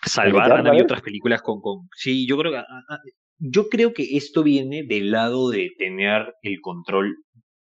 [0.05, 0.51] salvar.
[0.53, 1.89] Han habido otras películas con, con.
[1.95, 2.57] Sí, yo creo que.
[2.59, 2.99] Ah, ah,
[3.37, 7.17] yo creo que esto viene del lado de tener el control.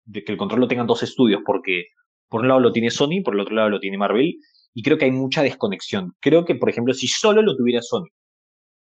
[0.09, 1.87] De que el control lo tengan dos estudios, porque
[2.29, 4.35] por un lado lo tiene Sony, por el otro lado lo tiene Marvel,
[4.73, 6.13] y creo que hay mucha desconexión.
[6.19, 8.07] Creo que, por ejemplo, si solo lo tuviera Sony,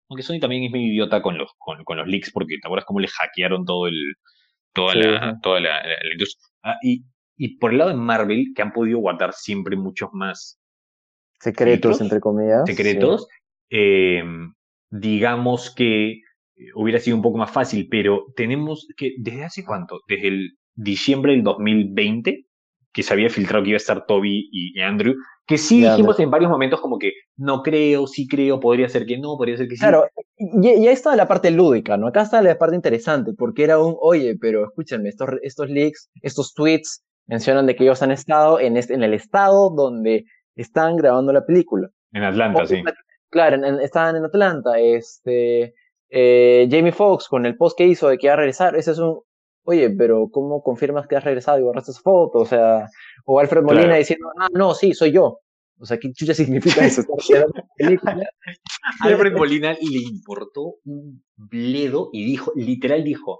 [0.10, 3.00] aunque Sony también es medio idiota con los, con, los leaks, porque te acuerdas cómo
[3.00, 4.16] le hackearon todo el,
[4.74, 5.82] toda, la, toda la,
[6.12, 6.48] industria.
[6.64, 7.04] Ah, y,
[7.38, 10.60] y por el lado de Marvel, que han podido guardar siempre muchos más
[11.40, 12.64] secretos, entre comillas.
[12.66, 13.28] Secretos.
[13.70, 14.24] Eh,
[14.90, 16.22] digamos que
[16.76, 20.02] hubiera sido un poco más fácil, pero tenemos que, ¿desde hace cuánto?
[20.08, 22.46] Desde el diciembre del 2020
[22.94, 25.16] que se había filtrado que iba a estar Toby y, Andrew,
[25.48, 29.18] que sí dijimos en varios momentos como que no creo, sí creo, podría ser que
[29.18, 29.82] no, podría ser que sí.
[29.82, 30.08] Claro,
[30.38, 32.08] y, ahí está la parte lúdica, ¿no?
[32.08, 36.54] Acá está la parte interesante, porque era un, oye, pero escúchenme, estos, estos leaks, estos
[36.54, 41.32] tweets mencionan de que ellos han estado en, este, en el estado donde están grabando
[41.32, 41.90] la película.
[42.12, 42.84] En Atlanta, sí.
[43.30, 44.78] Claro, estaban en Atlanta.
[44.78, 45.74] Este,
[46.10, 49.00] eh, Jamie Foxx con el post que hizo de que iba a regresar, ese es
[49.00, 49.22] un,
[49.64, 52.40] oye, pero ¿cómo confirmas que has regresado y borraste esa foto?
[52.40, 52.88] O sea,
[53.26, 55.40] o Alfred Molina diciendo, ah, no, sí, soy yo.
[55.80, 57.02] O sea, ¿qué chucha significa eso?
[59.02, 63.40] Alfred Molina le importó un bledo y dijo, literal dijo,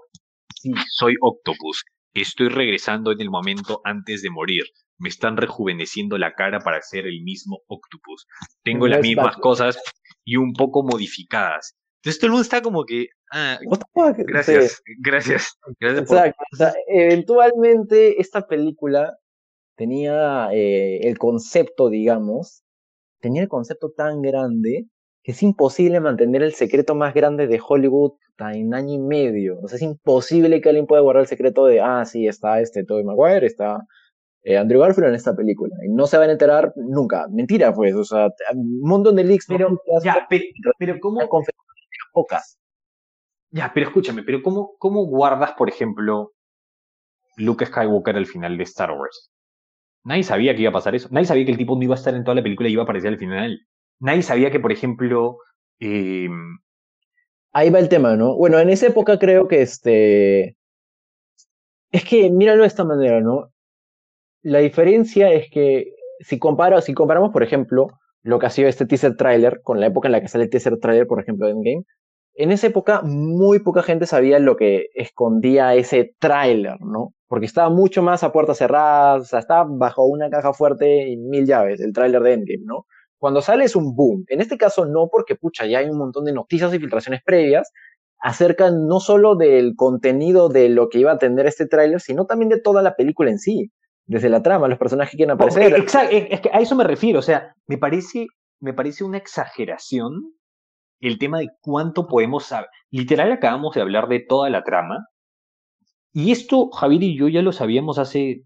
[0.56, 1.84] sí, soy Octopus.
[2.14, 4.64] Estoy regresando en el momento antes de morir.
[4.98, 8.26] Me están rejuveneciendo la cara para ser el mismo Octopus.
[8.62, 9.80] Tengo las mismas cosas
[10.24, 11.76] y un poco modificadas.
[12.02, 13.58] Entonces todo el mundo está como que, ah,
[14.26, 16.02] gracias, gracias, gracias.
[16.02, 16.42] Exacto.
[16.52, 19.16] O sea, eventualmente esta película
[19.76, 22.64] tenía eh, el concepto, digamos,
[23.20, 24.86] tenía el concepto tan grande
[25.22, 28.14] que es imposible mantener el secreto más grande de Hollywood
[28.50, 29.60] en año y medio.
[29.62, 32.84] O sea, es imposible que alguien pueda guardar el secreto de, ah, sí, está este
[32.84, 33.78] Tobey Maguire, está
[34.42, 35.76] eh, Andrew Garfield en esta película.
[35.86, 37.26] Y no se van a enterar nunca.
[37.30, 37.94] Mentira, pues.
[37.94, 39.46] O sea, un montón de leaks.
[39.46, 40.44] Pero, ya, pero,
[40.78, 41.20] pero ¿cómo?
[42.12, 42.58] Pocas.
[43.50, 46.32] Ya, pero escúchame, pero ¿cómo, ¿cómo guardas, por ejemplo,
[47.36, 49.30] Luke Skywalker al final de Star Wars?
[50.04, 51.08] Nadie sabía que iba a pasar eso.
[51.10, 52.82] Nadie sabía que el tipo no iba a estar en toda la película y iba
[52.82, 53.58] a aparecer al final.
[54.00, 55.38] Nadie sabía que, por ejemplo.
[55.78, 56.58] Em,
[57.52, 58.36] Ahí va el tema, ¿no?
[58.36, 60.56] Bueno, en esa época creo que este.
[61.90, 63.52] Es que míralo de esta manera, ¿no?
[64.42, 67.88] La diferencia es que si, si comparamos, por ejemplo,
[68.22, 70.50] lo que ha sido este teaser trailer con la época en la que sale el
[70.50, 71.84] teaser trailer, por ejemplo, de Endgame,
[72.34, 77.14] en esa época muy poca gente sabía lo que escondía ese tráiler, ¿no?
[77.28, 81.16] Porque estaba mucho más a puertas cerradas, o sea, estaba bajo una caja fuerte y
[81.16, 82.86] mil llaves, el tráiler de Endgame, ¿no?
[83.18, 84.24] Cuando sale es un boom.
[84.28, 87.70] En este caso no, porque pucha, ya hay un montón de noticias y filtraciones previas
[88.18, 92.48] acerca no solo del contenido de lo que iba a tener este tráiler, sino también
[92.48, 93.72] de toda la película en sí,
[94.06, 95.74] desde la trama, los personajes que quieren aparecer.
[95.74, 98.26] Exacto, es que a eso me refiero, o sea, me parece,
[98.60, 100.34] me parece una exageración
[101.02, 102.70] el tema de cuánto podemos saber.
[102.90, 105.08] Literal, acabamos de hablar de toda la trama.
[106.12, 108.44] Y esto, Javier y yo ya lo sabíamos hace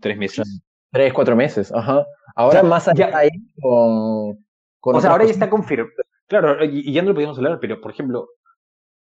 [0.00, 0.60] tres meses.
[0.90, 2.04] Tres, cuatro meses, ajá.
[2.34, 3.28] Ahora más allá ahí
[3.60, 4.36] con,
[4.82, 5.90] O sea, ahora ya está confirmado.
[6.26, 8.28] Claro, y, ya no lo podíamos hablar, pero por ejemplo,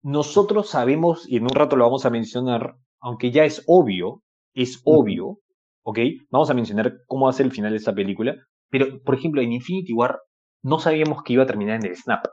[0.02, 4.22] nosotros sabemos, y en un rato lo vamos a mencionar, aunque ya es obvio,
[4.54, 5.38] es obvio,
[5.82, 5.98] ¿ok?
[6.30, 8.36] Vamos a mencionar cómo va a ser el final de esta película,
[8.68, 10.20] pero por ejemplo, en Infinity War
[10.62, 12.26] no sabíamos que iba a terminar en el Snap.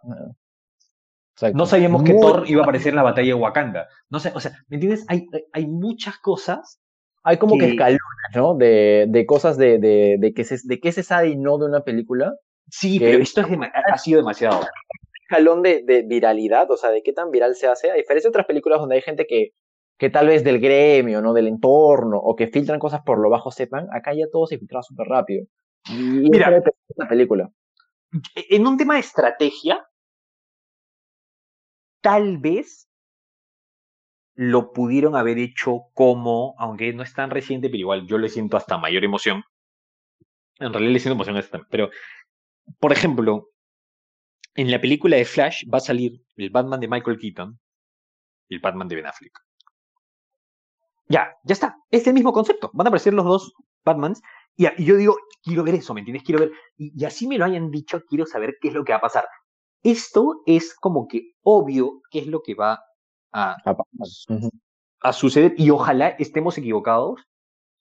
[1.53, 3.87] No sabíamos que Thor iba a aparecer en la batalla de Wakanda.
[4.09, 5.05] No sé, o sea, ¿me entiendes?
[5.07, 6.79] Hay, hay muchas cosas.
[7.23, 7.99] Hay como que, escalones,
[8.35, 8.55] ¿no?
[8.55, 11.65] De, de cosas de, de, de, que se, de qué se sabe y no de
[11.65, 12.33] una película.
[12.69, 14.61] Sí, pero esto es ha sido demasiado.
[15.21, 18.31] Escalón de, de viralidad, o sea, de qué tan viral se hace, a diferencia de
[18.31, 19.51] otras películas donde hay gente que,
[19.97, 21.33] que tal vez del gremio, ¿no?
[21.33, 24.81] Del entorno, o que filtran cosas por lo bajo sepan, acá ya todo se filtra
[24.81, 25.45] súper rápido.
[25.89, 26.49] Y Mira,
[26.95, 27.51] la película.
[28.35, 29.85] En un tema de estrategia,
[32.01, 32.87] tal vez
[34.35, 38.55] lo pudieron haber hecho como, aunque no es tan reciente, pero igual yo le siento
[38.55, 39.43] hasta mayor emoción.
[40.59, 41.89] En realidad le siento emoción a este Pero,
[42.79, 43.49] por ejemplo,
[44.55, 47.59] en la película de Flash va a salir el Batman de Michael Keaton
[48.49, 49.39] y el Batman de Ben Affleck.
[51.09, 51.77] Ya, ya está.
[51.89, 52.69] Es el mismo concepto.
[52.73, 53.53] Van a aparecer los dos
[53.85, 54.21] Batmans.
[54.57, 56.23] Y, yo digo, quiero ver eso, ¿me entiendes?
[56.23, 56.51] Quiero ver.
[56.75, 59.25] Y, así me lo hayan dicho, quiero saber qué es lo que va a pasar.
[59.83, 62.79] Esto es como que obvio qué es lo que va
[63.31, 63.55] a,
[65.01, 65.53] a suceder.
[65.57, 67.21] Y ojalá estemos equivocados.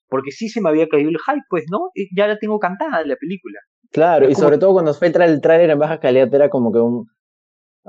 [0.09, 1.91] Porque sí se me había caído el hype, pues, ¿no?
[2.15, 3.59] Ya la tengo cantada la película.
[3.91, 7.09] Claro, y sobre todo cuando fue el trailer en baja calidad era como que un,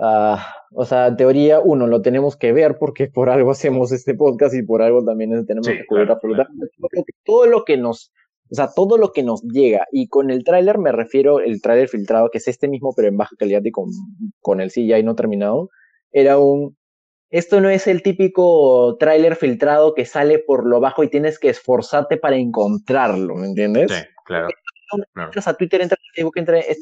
[0.01, 4.55] Ah, o sea, teoría, uno, lo tenemos que ver porque por algo hacemos este podcast
[4.55, 6.69] y por algo también tenemos que cubrir absolutamente
[7.25, 8.13] todo lo que nos,
[8.51, 9.87] o sea, todo lo que nos llega.
[9.93, 13.17] Y con el tráiler me refiero, el tráiler filtrado, que es este mismo, pero en
[13.17, 13.91] baja calidad y con,
[14.41, 15.71] con el CGI no terminado,
[16.11, 16.77] era un,
[17.31, 21.51] esto no es el típico tráiler filtrado que sale por lo bajo y tienes que
[21.51, 23.93] esforzarte para encontrarlo, ¿me entiendes?
[23.93, 24.49] Sí, claro
[25.17, 26.35] entras a Twitter, entras a Facebook,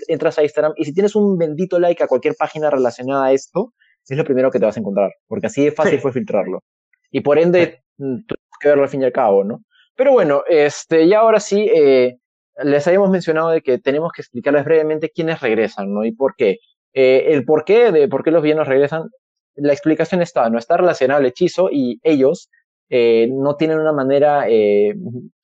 [0.08, 3.72] entras a Instagram, y si tienes un bendito like a cualquier página relacionada a esto,
[4.08, 6.62] es lo primero que te vas a encontrar, porque así de fácil fue filtrarlo.
[7.10, 9.62] Y por ende, mm, tienes que verlo al fin y al cabo, ¿no?
[9.96, 12.18] Pero bueno, este, ya ahora sí, eh,
[12.62, 16.04] les habíamos mencionado de que tenemos que explicarles brevemente quiénes regresan, ¿no?
[16.04, 16.58] Y por qué.
[16.92, 19.10] Eh, el por qué de por qué los villanos regresan,
[19.54, 22.50] la explicación está, no está relacionado al hechizo y ellos
[22.88, 24.94] eh, no tienen una manera eh,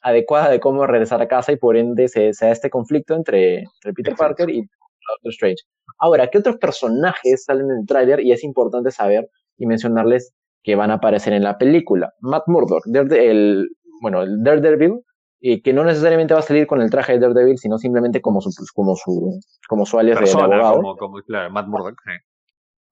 [0.01, 4.15] adecuada de cómo regresar a casa y por ende se, da este conflicto entre, Peter
[4.15, 5.63] Parker y Doctor Strange.
[5.99, 8.21] Ahora, ¿qué otros personajes salen en el tráiler?
[8.21, 9.29] Y es importante saber
[9.59, 10.33] y mencionarles
[10.63, 12.13] que van a aparecer en la película.
[12.21, 13.69] Matt Murdock, el,
[14.03, 15.01] bueno, el Daredevil,
[15.41, 18.41] y que no necesariamente va a salir con el traje de Daredevil, sino simplemente como
[18.41, 20.97] su, como su, como su alias de, abogado.
[20.99, 22.03] Como, claro, Matt Murdock,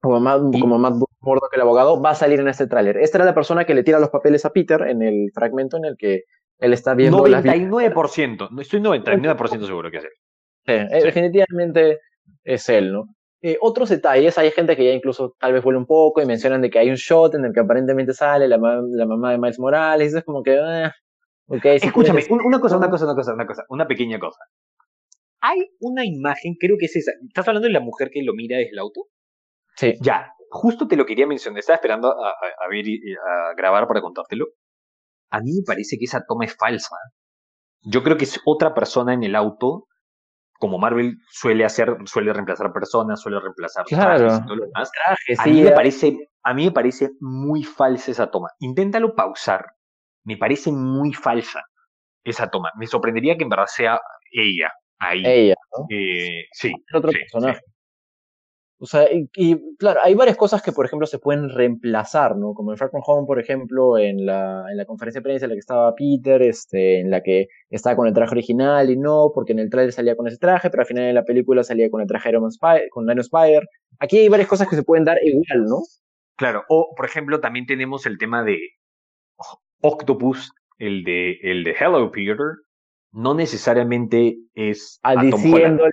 [0.01, 2.97] como Matt, como Matt Murdock, el abogado, va a salir en este tráiler.
[2.97, 5.85] Esta era la persona que le tira los papeles a Peter en el fragmento en
[5.85, 6.23] el que
[6.57, 8.61] él está viendo 99%, las...
[8.61, 10.11] estoy 99% seguro que es él.
[10.65, 11.99] Sí, eh, definitivamente
[12.43, 13.05] es él, ¿no?
[13.43, 16.61] Eh, otros detalles, hay gente que ya incluso tal vez vuelve un poco y mencionan
[16.61, 19.59] de que hay un shot en el que aparentemente sale la, la mamá de Miles
[19.59, 20.53] Morales, y es como que...
[20.53, 20.91] Eh,
[21.47, 24.43] okay, Escúchame, una cosa, una cosa, una cosa, una cosa, una pequeña cosa.
[25.41, 27.13] Hay una imagen, creo que es esa.
[27.27, 29.07] ¿Estás hablando de la mujer que lo mira desde el auto?
[29.75, 29.95] Sí.
[29.99, 34.45] Ya, justo te lo quería mencionar, estaba esperando a, a, ver, a grabar para contártelo.
[35.31, 36.95] A mí me parece que esa toma es falsa.
[37.81, 39.87] Yo creo que es otra persona en el auto,
[40.61, 44.91] como Marvel suele hacer, suele reemplazar personas, suele reemplazar trajes y todo lo demás.
[45.39, 48.49] a, mí me parece, a mí me parece muy falsa esa toma.
[48.59, 49.65] Inténtalo pausar.
[50.23, 51.63] Me parece muy falsa
[52.23, 52.71] esa toma.
[52.77, 53.99] Me sorprendería que en verdad sea
[54.31, 55.23] ella ahí.
[55.25, 55.55] Ella,
[55.89, 56.71] eh, sí.
[56.93, 57.61] otro personaje.
[58.83, 62.55] O sea, y, claro, hay varias cosas que, por ejemplo, se pueden reemplazar, ¿no?
[62.55, 65.49] Como en Far From Home, por ejemplo, en la, en la conferencia de prensa en
[65.49, 69.31] la que estaba Peter, este, en la que estaba con el traje original y no,
[69.35, 71.91] porque en el trailer salía con ese traje, pero al final de la película salía
[71.91, 73.69] con el traje de Iron Spider, con Iron Spider.
[73.99, 75.81] Aquí hay varias cosas que se pueden dar igual, ¿no?
[76.35, 78.57] Claro, o por ejemplo, también tenemos el tema de
[79.81, 82.37] Octopus, el de, el de Hello Peter,
[83.11, 85.83] no necesariamente es a diciendo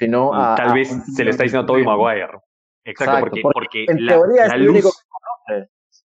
[0.00, 2.38] sino a, Tal vez se le está diciendo a Tobey Maguire.
[2.84, 4.90] Exacto, porque, porque, en teoría es el único
[5.46, 5.66] que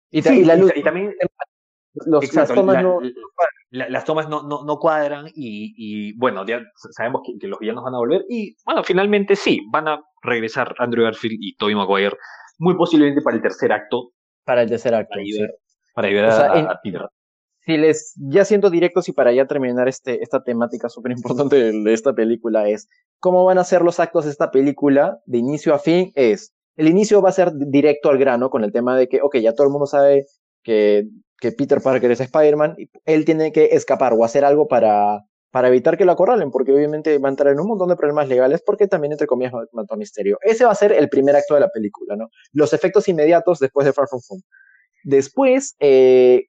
[0.09, 1.13] y, y, la luz, y, también
[2.05, 2.99] los, las tomas, no,
[3.69, 6.61] las tomas no, no, cuadran y, y, bueno, ya
[6.91, 10.73] sabemos que, que, los villanos van a volver y bueno, finalmente sí, van a regresar
[10.79, 12.17] Andrew Garfield y Tobey Maguire
[12.57, 14.11] muy posiblemente para el tercer acto.
[14.43, 15.15] Para el tercer acto.
[15.93, 17.01] Para ayudar, a, Peter
[17.65, 21.93] si les ya siento directos y para ya terminar este, esta temática súper importante de
[21.93, 22.87] esta película es
[23.19, 26.87] cómo van a ser los actos de esta película de inicio a fin es el
[26.87, 29.67] inicio va a ser directo al grano con el tema de que, ok, ya todo
[29.67, 30.25] el mundo sabe
[30.63, 31.07] que,
[31.39, 35.97] que Peter Parker es Spider-Man, él tiene que escapar o hacer algo para, para evitar
[35.97, 38.87] que lo acorralen, porque obviamente va a entrar en un montón de problemas legales, porque
[38.87, 40.37] también, entre comillas, mató a Misterio.
[40.41, 42.27] Ese va a ser el primer acto de la película, ¿no?
[42.51, 44.41] Los efectos inmediatos después de Far From Home.
[45.03, 46.47] Después, eh,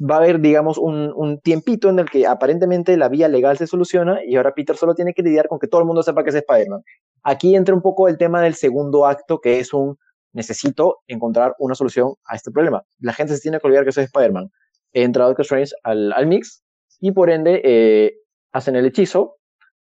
[0.00, 3.66] va a haber, digamos, un, un, tiempito en el que aparentemente la vía legal se
[3.66, 6.30] soluciona y ahora Peter solo tiene que lidiar con que todo el mundo sepa que
[6.30, 6.82] es Spider-Man.
[7.22, 9.96] Aquí entra un poco el tema del segundo acto, que es un
[10.32, 12.82] necesito encontrar una solución a este problema.
[13.00, 14.50] La gente se tiene que olvidar que soy Spider-Man.
[14.92, 16.62] entra Doctor Strange al, al mix
[17.00, 18.14] y por ende eh,
[18.52, 19.36] hacen el hechizo.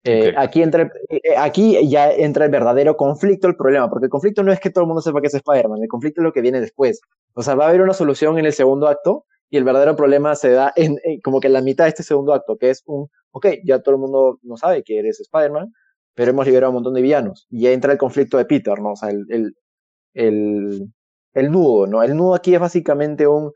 [0.06, 4.44] Eh, aquí, entra, eh, aquí ya entra el verdadero conflicto, el problema, porque el conflicto
[4.44, 6.42] no es que todo el mundo sepa que es Spider-Man, el conflicto es lo que
[6.42, 7.02] viene después.
[7.34, 10.36] O sea, va a haber una solución en el segundo acto y el verdadero problema
[10.36, 13.10] se da en, como que en la mitad de este segundo acto, que es un,
[13.32, 15.74] ok, ya todo el mundo no sabe que eres Spider-Man,
[16.14, 17.48] pero hemos liberado un montón de villanos.
[17.50, 18.92] Y ya entra el conflicto de Peter, ¿no?
[18.92, 19.56] O sea, el, el,
[20.14, 20.94] el,
[21.34, 22.04] el nudo, ¿no?
[22.04, 23.52] El nudo aquí es básicamente un,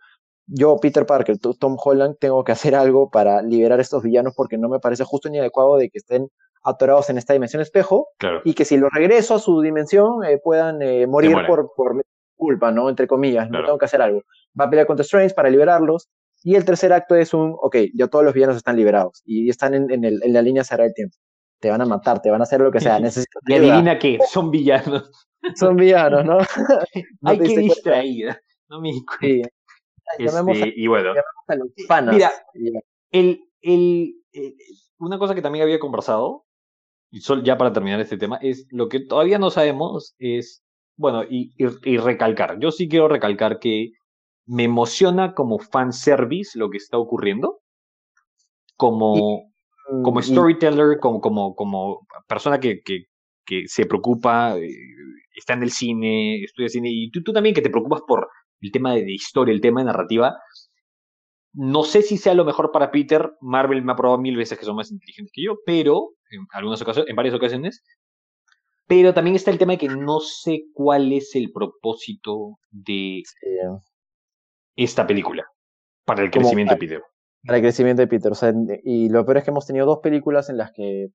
[0.48, 4.58] yo, Peter Parker, Tom Holland, tengo que hacer algo para liberar a estos villanos porque
[4.58, 6.28] no me parece justo ni adecuado de que estén
[6.64, 8.08] atorados en esta dimensión espejo
[8.46, 12.02] y que si los regreso a su dimensión eh, puedan eh, morir por, por
[12.36, 12.89] culpa, ¿no?
[12.89, 14.24] Entre comillas, no tengo que hacer algo.
[14.60, 16.10] Va a pelear contra Strange para liberarlos.
[16.43, 19.74] Y el tercer acto es un, ok, ya todos los villanos están liberados y están
[19.74, 21.16] en, en, el, en la línea cerrada del tiempo.
[21.60, 22.99] Te van a matar, te van a hacer lo que sea.
[22.99, 25.10] Necesito y adivina qué, son villanos.
[25.56, 26.38] Son villanos, ¿no?
[27.24, 28.41] Hay que distraer.
[28.70, 29.41] No me sí.
[30.18, 31.14] Este, y bueno,
[32.12, 32.32] mira,
[33.12, 34.56] el, el, eh,
[34.99, 36.45] una cosa que también había conversado,
[37.12, 40.64] y ya para terminar este tema, es lo que todavía no sabemos es,
[40.97, 43.91] bueno, y, y, recalcar, yo sí quiero recalcar que
[44.46, 47.62] me emociona como fanservice lo que está ocurriendo,
[48.76, 49.52] como,
[50.04, 53.06] como storyteller, como, como, como persona que, que,
[53.46, 54.70] que se preocupa, eh,
[55.36, 58.28] está en el cine, estudia cine, y tú, tú también que te preocupas por
[58.62, 60.38] el tema de, historia, el tema de narrativa.
[61.54, 63.34] No sé si sea lo mejor para Peter.
[63.41, 66.82] Marvel me ha probado mil veces que son más inteligentes que yo, pero en algunas
[66.82, 67.84] ocasiones, en varias ocasiones.
[68.88, 73.22] Pero también está el tema de que no sé cuál es el propósito de
[74.76, 75.45] esta película
[76.05, 77.03] para el crecimiento de Peter.
[77.45, 78.32] Para el crecimiento de Peter.
[78.32, 78.53] O sea,
[78.84, 81.09] y lo peor es que hemos tenido dos películas en las que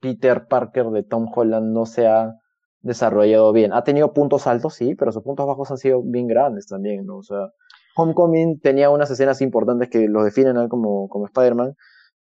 [0.00, 2.34] Peter Parker de Tom Holland no se ha
[2.80, 3.72] desarrollado bien.
[3.72, 7.18] Ha tenido puntos altos, sí, pero sus puntos bajos han sido bien grandes también, ¿no?
[7.18, 7.48] O sea,
[7.96, 11.74] Homecoming tenía unas escenas importantes que lo definen como, como Spider-Man.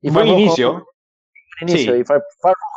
[0.01, 0.87] Y Buen inicio.
[1.61, 1.97] inicio.
[1.97, 2.22] Y Far,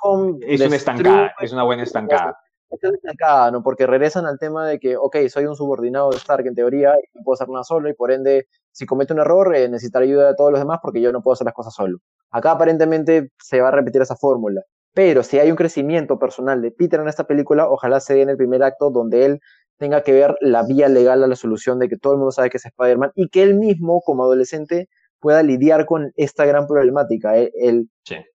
[0.03, 2.37] Home es una estancada, es una buena estancada.
[2.69, 3.63] Es una estancada, ¿no?
[3.63, 7.17] Porque regresan al tema de que, ok, soy un subordinado de Stark en teoría y
[7.17, 10.27] no puedo hacer nada solo y por ende, si comete un error, eh, necesitaré ayuda
[10.27, 11.97] de todos los demás porque yo no puedo hacer las cosas solo.
[12.31, 14.61] Acá aparentemente se va a repetir esa fórmula.
[14.93, 18.29] Pero si hay un crecimiento personal de Peter en esta película, ojalá se dé en
[18.29, 19.39] el primer acto donde él
[19.77, 22.49] tenga que ver la vía legal a la solución de que todo el mundo sabe
[22.49, 24.89] que es Spider-Man y que él mismo, como adolescente,
[25.19, 27.37] pueda lidiar con esta gran problemática.
[27.37, 27.89] Él,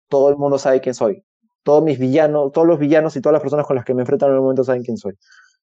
[0.08, 1.24] Todo el mundo sabe quién soy.
[1.64, 4.30] Todos mis villanos, todos los villanos y todas las personas con las que me enfrentan
[4.30, 5.14] en el momento saben quién soy.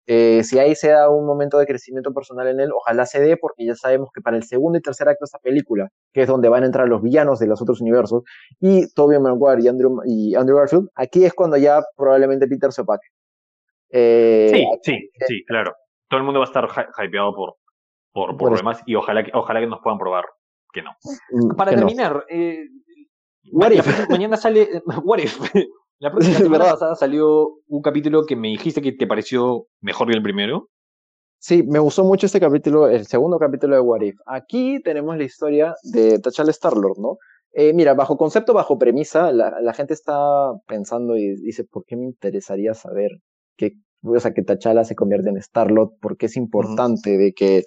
[0.09, 3.35] Eh, si ahí se da un momento de crecimiento personal en él, ojalá se dé,
[3.35, 6.27] porque ya sabemos que para el segundo y tercer acto de esta película, que es
[6.29, 8.23] donde van a entrar los villanos de los otros universos,
[8.61, 12.83] y Tobey Maguire y Andrew, y Andrew Garfield, aquí es cuando ya probablemente Peter se
[12.83, 13.07] opaque.
[13.89, 15.75] Eh, sí, sí, eh, sí, claro.
[16.09, 16.69] Todo el mundo va a estar
[17.05, 17.55] hypeado por,
[18.13, 20.23] por, por, lo demás, y ojalá, ojalá que nos puedan probar
[20.71, 20.91] que no.
[21.57, 22.25] Para terminar,
[23.51, 25.39] mañana sale What If.
[25.99, 30.15] La próxima semana pasada salió un capítulo que me dijiste que te pareció mejor que
[30.15, 30.69] el primero.
[31.39, 34.15] Sí, me gustó mucho este capítulo, el segundo capítulo de What If.
[34.25, 37.17] Aquí tenemos la historia de T'Challa Star-Lord, ¿no?
[37.53, 42.05] Eh, mira, bajo concepto, bajo premisa, la, gente está pensando y dice, ¿por qué me
[42.05, 43.11] interesaría saber
[43.55, 43.73] que,
[44.03, 45.91] o sea, que T'Challa se convierte en Star-Lord?
[46.01, 47.63] ¿Por qué es importante de que,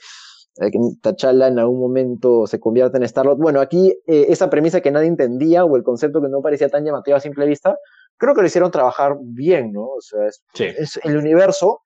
[0.55, 3.39] T'Challa en algún momento se convierta en Star-Lord?
[3.39, 6.85] Bueno, aquí eh, esa premisa que nadie entendía o el concepto que no parecía tan
[6.85, 7.77] llamativo a simple vista,
[8.17, 9.85] creo que lo hicieron trabajar bien, ¿no?
[9.85, 11.81] O sea, es, el universo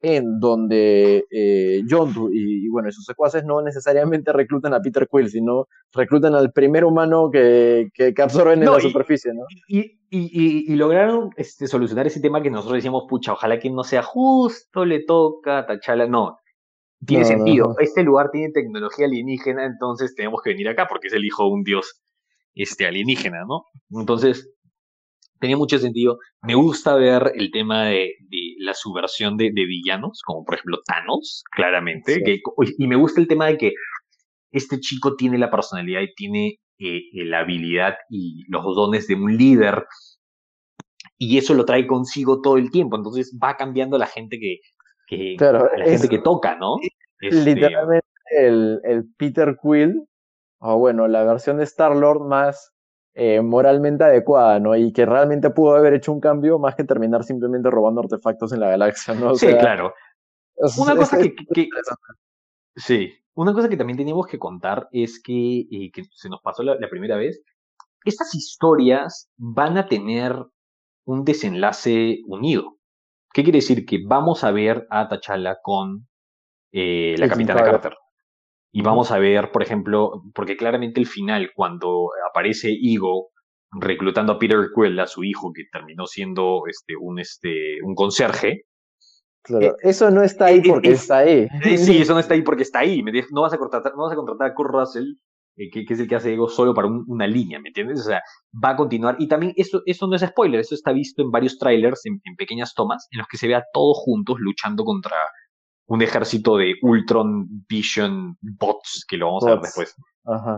[0.00, 5.66] en donde eh, John y, bueno, sus secuaces no necesariamente reclutan a Peter Quill, sino
[5.92, 9.44] reclutan al primer humano que, que, absorben en la superficie, ¿no?
[9.66, 14.02] Y, y, lograron este, solucionar ese tema que nosotros decíamos, pucha, ojalá que no sea
[14.02, 16.06] justo, le toca Tachala.
[16.06, 16.38] No,
[17.06, 17.74] tiene sentido.
[17.78, 21.50] Este lugar tiene tecnología alienígena, entonces tenemos que venir acá porque es el hijo de
[21.50, 22.02] un dios
[22.54, 23.64] este, alienígena, ¿no?
[23.98, 24.50] Entonces,
[25.40, 26.18] tenía mucho sentido.
[26.42, 28.14] Me gusta ver el tema de,
[28.58, 32.22] la subversión de, villanos, como por ejemplo Thanos, claramente.
[32.78, 33.72] y me gusta el tema de que
[34.52, 39.16] este chico tiene la personalidad y tiene eh, eh, la habilidad y los dones de
[39.16, 39.84] un líder.
[41.18, 42.96] Y eso lo trae consigo todo el tiempo.
[42.96, 44.60] Entonces va cambiando la gente que,
[45.06, 46.76] que la gente que toca, ¿no?
[47.20, 50.06] Este, literalmente el, el Peter Quill,
[50.58, 52.74] o bueno, la versión de Star Lord más
[53.16, 54.74] eh, moralmente adecuada, ¿no?
[54.74, 58.58] Y que realmente pudo haber hecho un cambio más que terminar simplemente robando artefactos en
[58.58, 59.36] la galaxia, ¿no?
[59.36, 59.94] sí, claro.
[60.78, 61.32] una cosa que,
[62.76, 66.64] Sí, una cosa que también teníamos que contar es que, eh, que se nos pasó
[66.64, 67.40] la, primera vez,
[68.04, 70.34] estas historias van a tener
[71.04, 72.73] un desenlace unido.
[73.34, 73.84] ¿Qué quiere decir?
[73.84, 76.06] Que vamos a ver a T'Challa con
[76.70, 77.96] eh, la Capitana Carter.
[78.70, 83.30] Y vamos a ver, por ejemplo, porque claramente el final, cuando aparece Ego
[83.72, 88.66] reclutando a Peter Quill, a su hijo, que terminó siendo este, un, este, un conserje.
[89.42, 91.48] Claro, eh, eso no está ahí porque está ahí.
[91.76, 93.02] sí, eso no está ahí porque está ahí.
[93.32, 95.14] No vas a contratar, no vas a, contratar a Kurt Russell,
[95.56, 98.00] eh, que, es el que hace Ego, solo para una línea, ¿me entiendes?
[98.00, 98.22] O sea,
[98.62, 99.16] va a continuar.
[99.18, 102.36] Y también eso, eso no es spoiler, eso está visto en varios trailers, en, en
[102.36, 105.16] pequeñas tomas, en los que se ve a todos juntos luchando contra
[105.86, 109.94] un ejército de Ultron Vision bots, que lo vamos a ver después.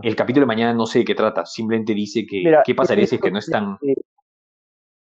[0.01, 3.15] El capítulo de mañana no sé de qué trata, simplemente dice que qué pasaría si
[3.15, 3.77] es que no están...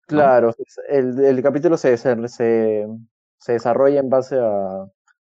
[0.07, 0.55] Claro,
[0.91, 4.87] el, el, capítulo se, se, se, desarrolla en base a,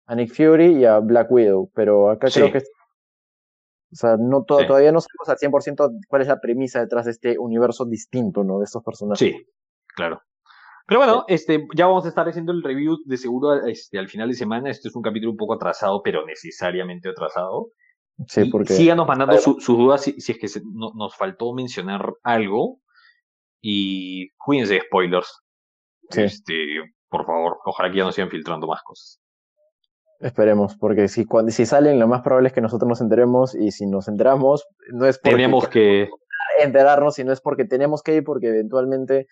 [0.07, 2.63] a, Nick Fury y a Black Widow, pero acá creo que...
[3.91, 7.39] O sea, no todavía no sabemos al 100% cuál es la premisa detrás de este
[7.39, 8.59] universo distinto, ¿no?
[8.59, 9.19] De estos personajes.
[9.19, 9.47] Sí,
[9.95, 10.21] claro.
[10.87, 14.29] Pero bueno, este, ya vamos a estar haciendo el review de seguro este, al final
[14.29, 14.69] de semana.
[14.69, 17.71] Este es un capítulo un poco atrasado, pero necesariamente atrasado.
[18.25, 18.73] Sí, porque...
[18.73, 22.79] Síganos mandando sus dudas si, es que nos faltó mencionar algo.
[23.61, 25.41] Y cuídense de spoilers.
[26.09, 26.55] Este,
[27.09, 29.19] por favor, ojalá que ya no sigan filtrando más cosas.
[30.19, 33.71] Esperemos, porque si, cuando, si salen, lo más probable es que nosotros nos enteremos y
[33.71, 36.09] si nos enteramos, no es porque tenemos que
[36.59, 39.27] enterarnos, sino es porque tenemos que ir, porque eventualmente,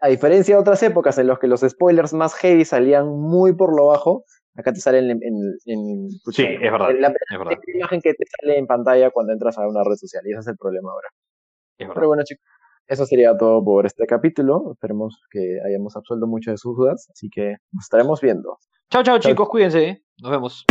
[0.00, 3.76] a diferencia de otras épocas en las que los spoilers más heavy salían muy por
[3.76, 4.24] lo bajo,
[4.58, 7.52] Acá te sale en, en, sí, es verdad, la, es verdad.
[7.74, 10.46] imagen que te sale en pantalla cuando entras a una red social y ese es
[10.46, 11.08] el problema ahora.
[11.76, 12.42] Pero bueno, chicos,
[12.86, 14.72] eso sería todo por este capítulo.
[14.72, 18.58] Esperemos que hayamos absuelto muchas de sus dudas, así que nos estaremos viendo.
[18.90, 19.88] Chao, chao chicos, cuídense.
[19.88, 20.02] ¿eh?
[20.18, 20.64] Nos vemos.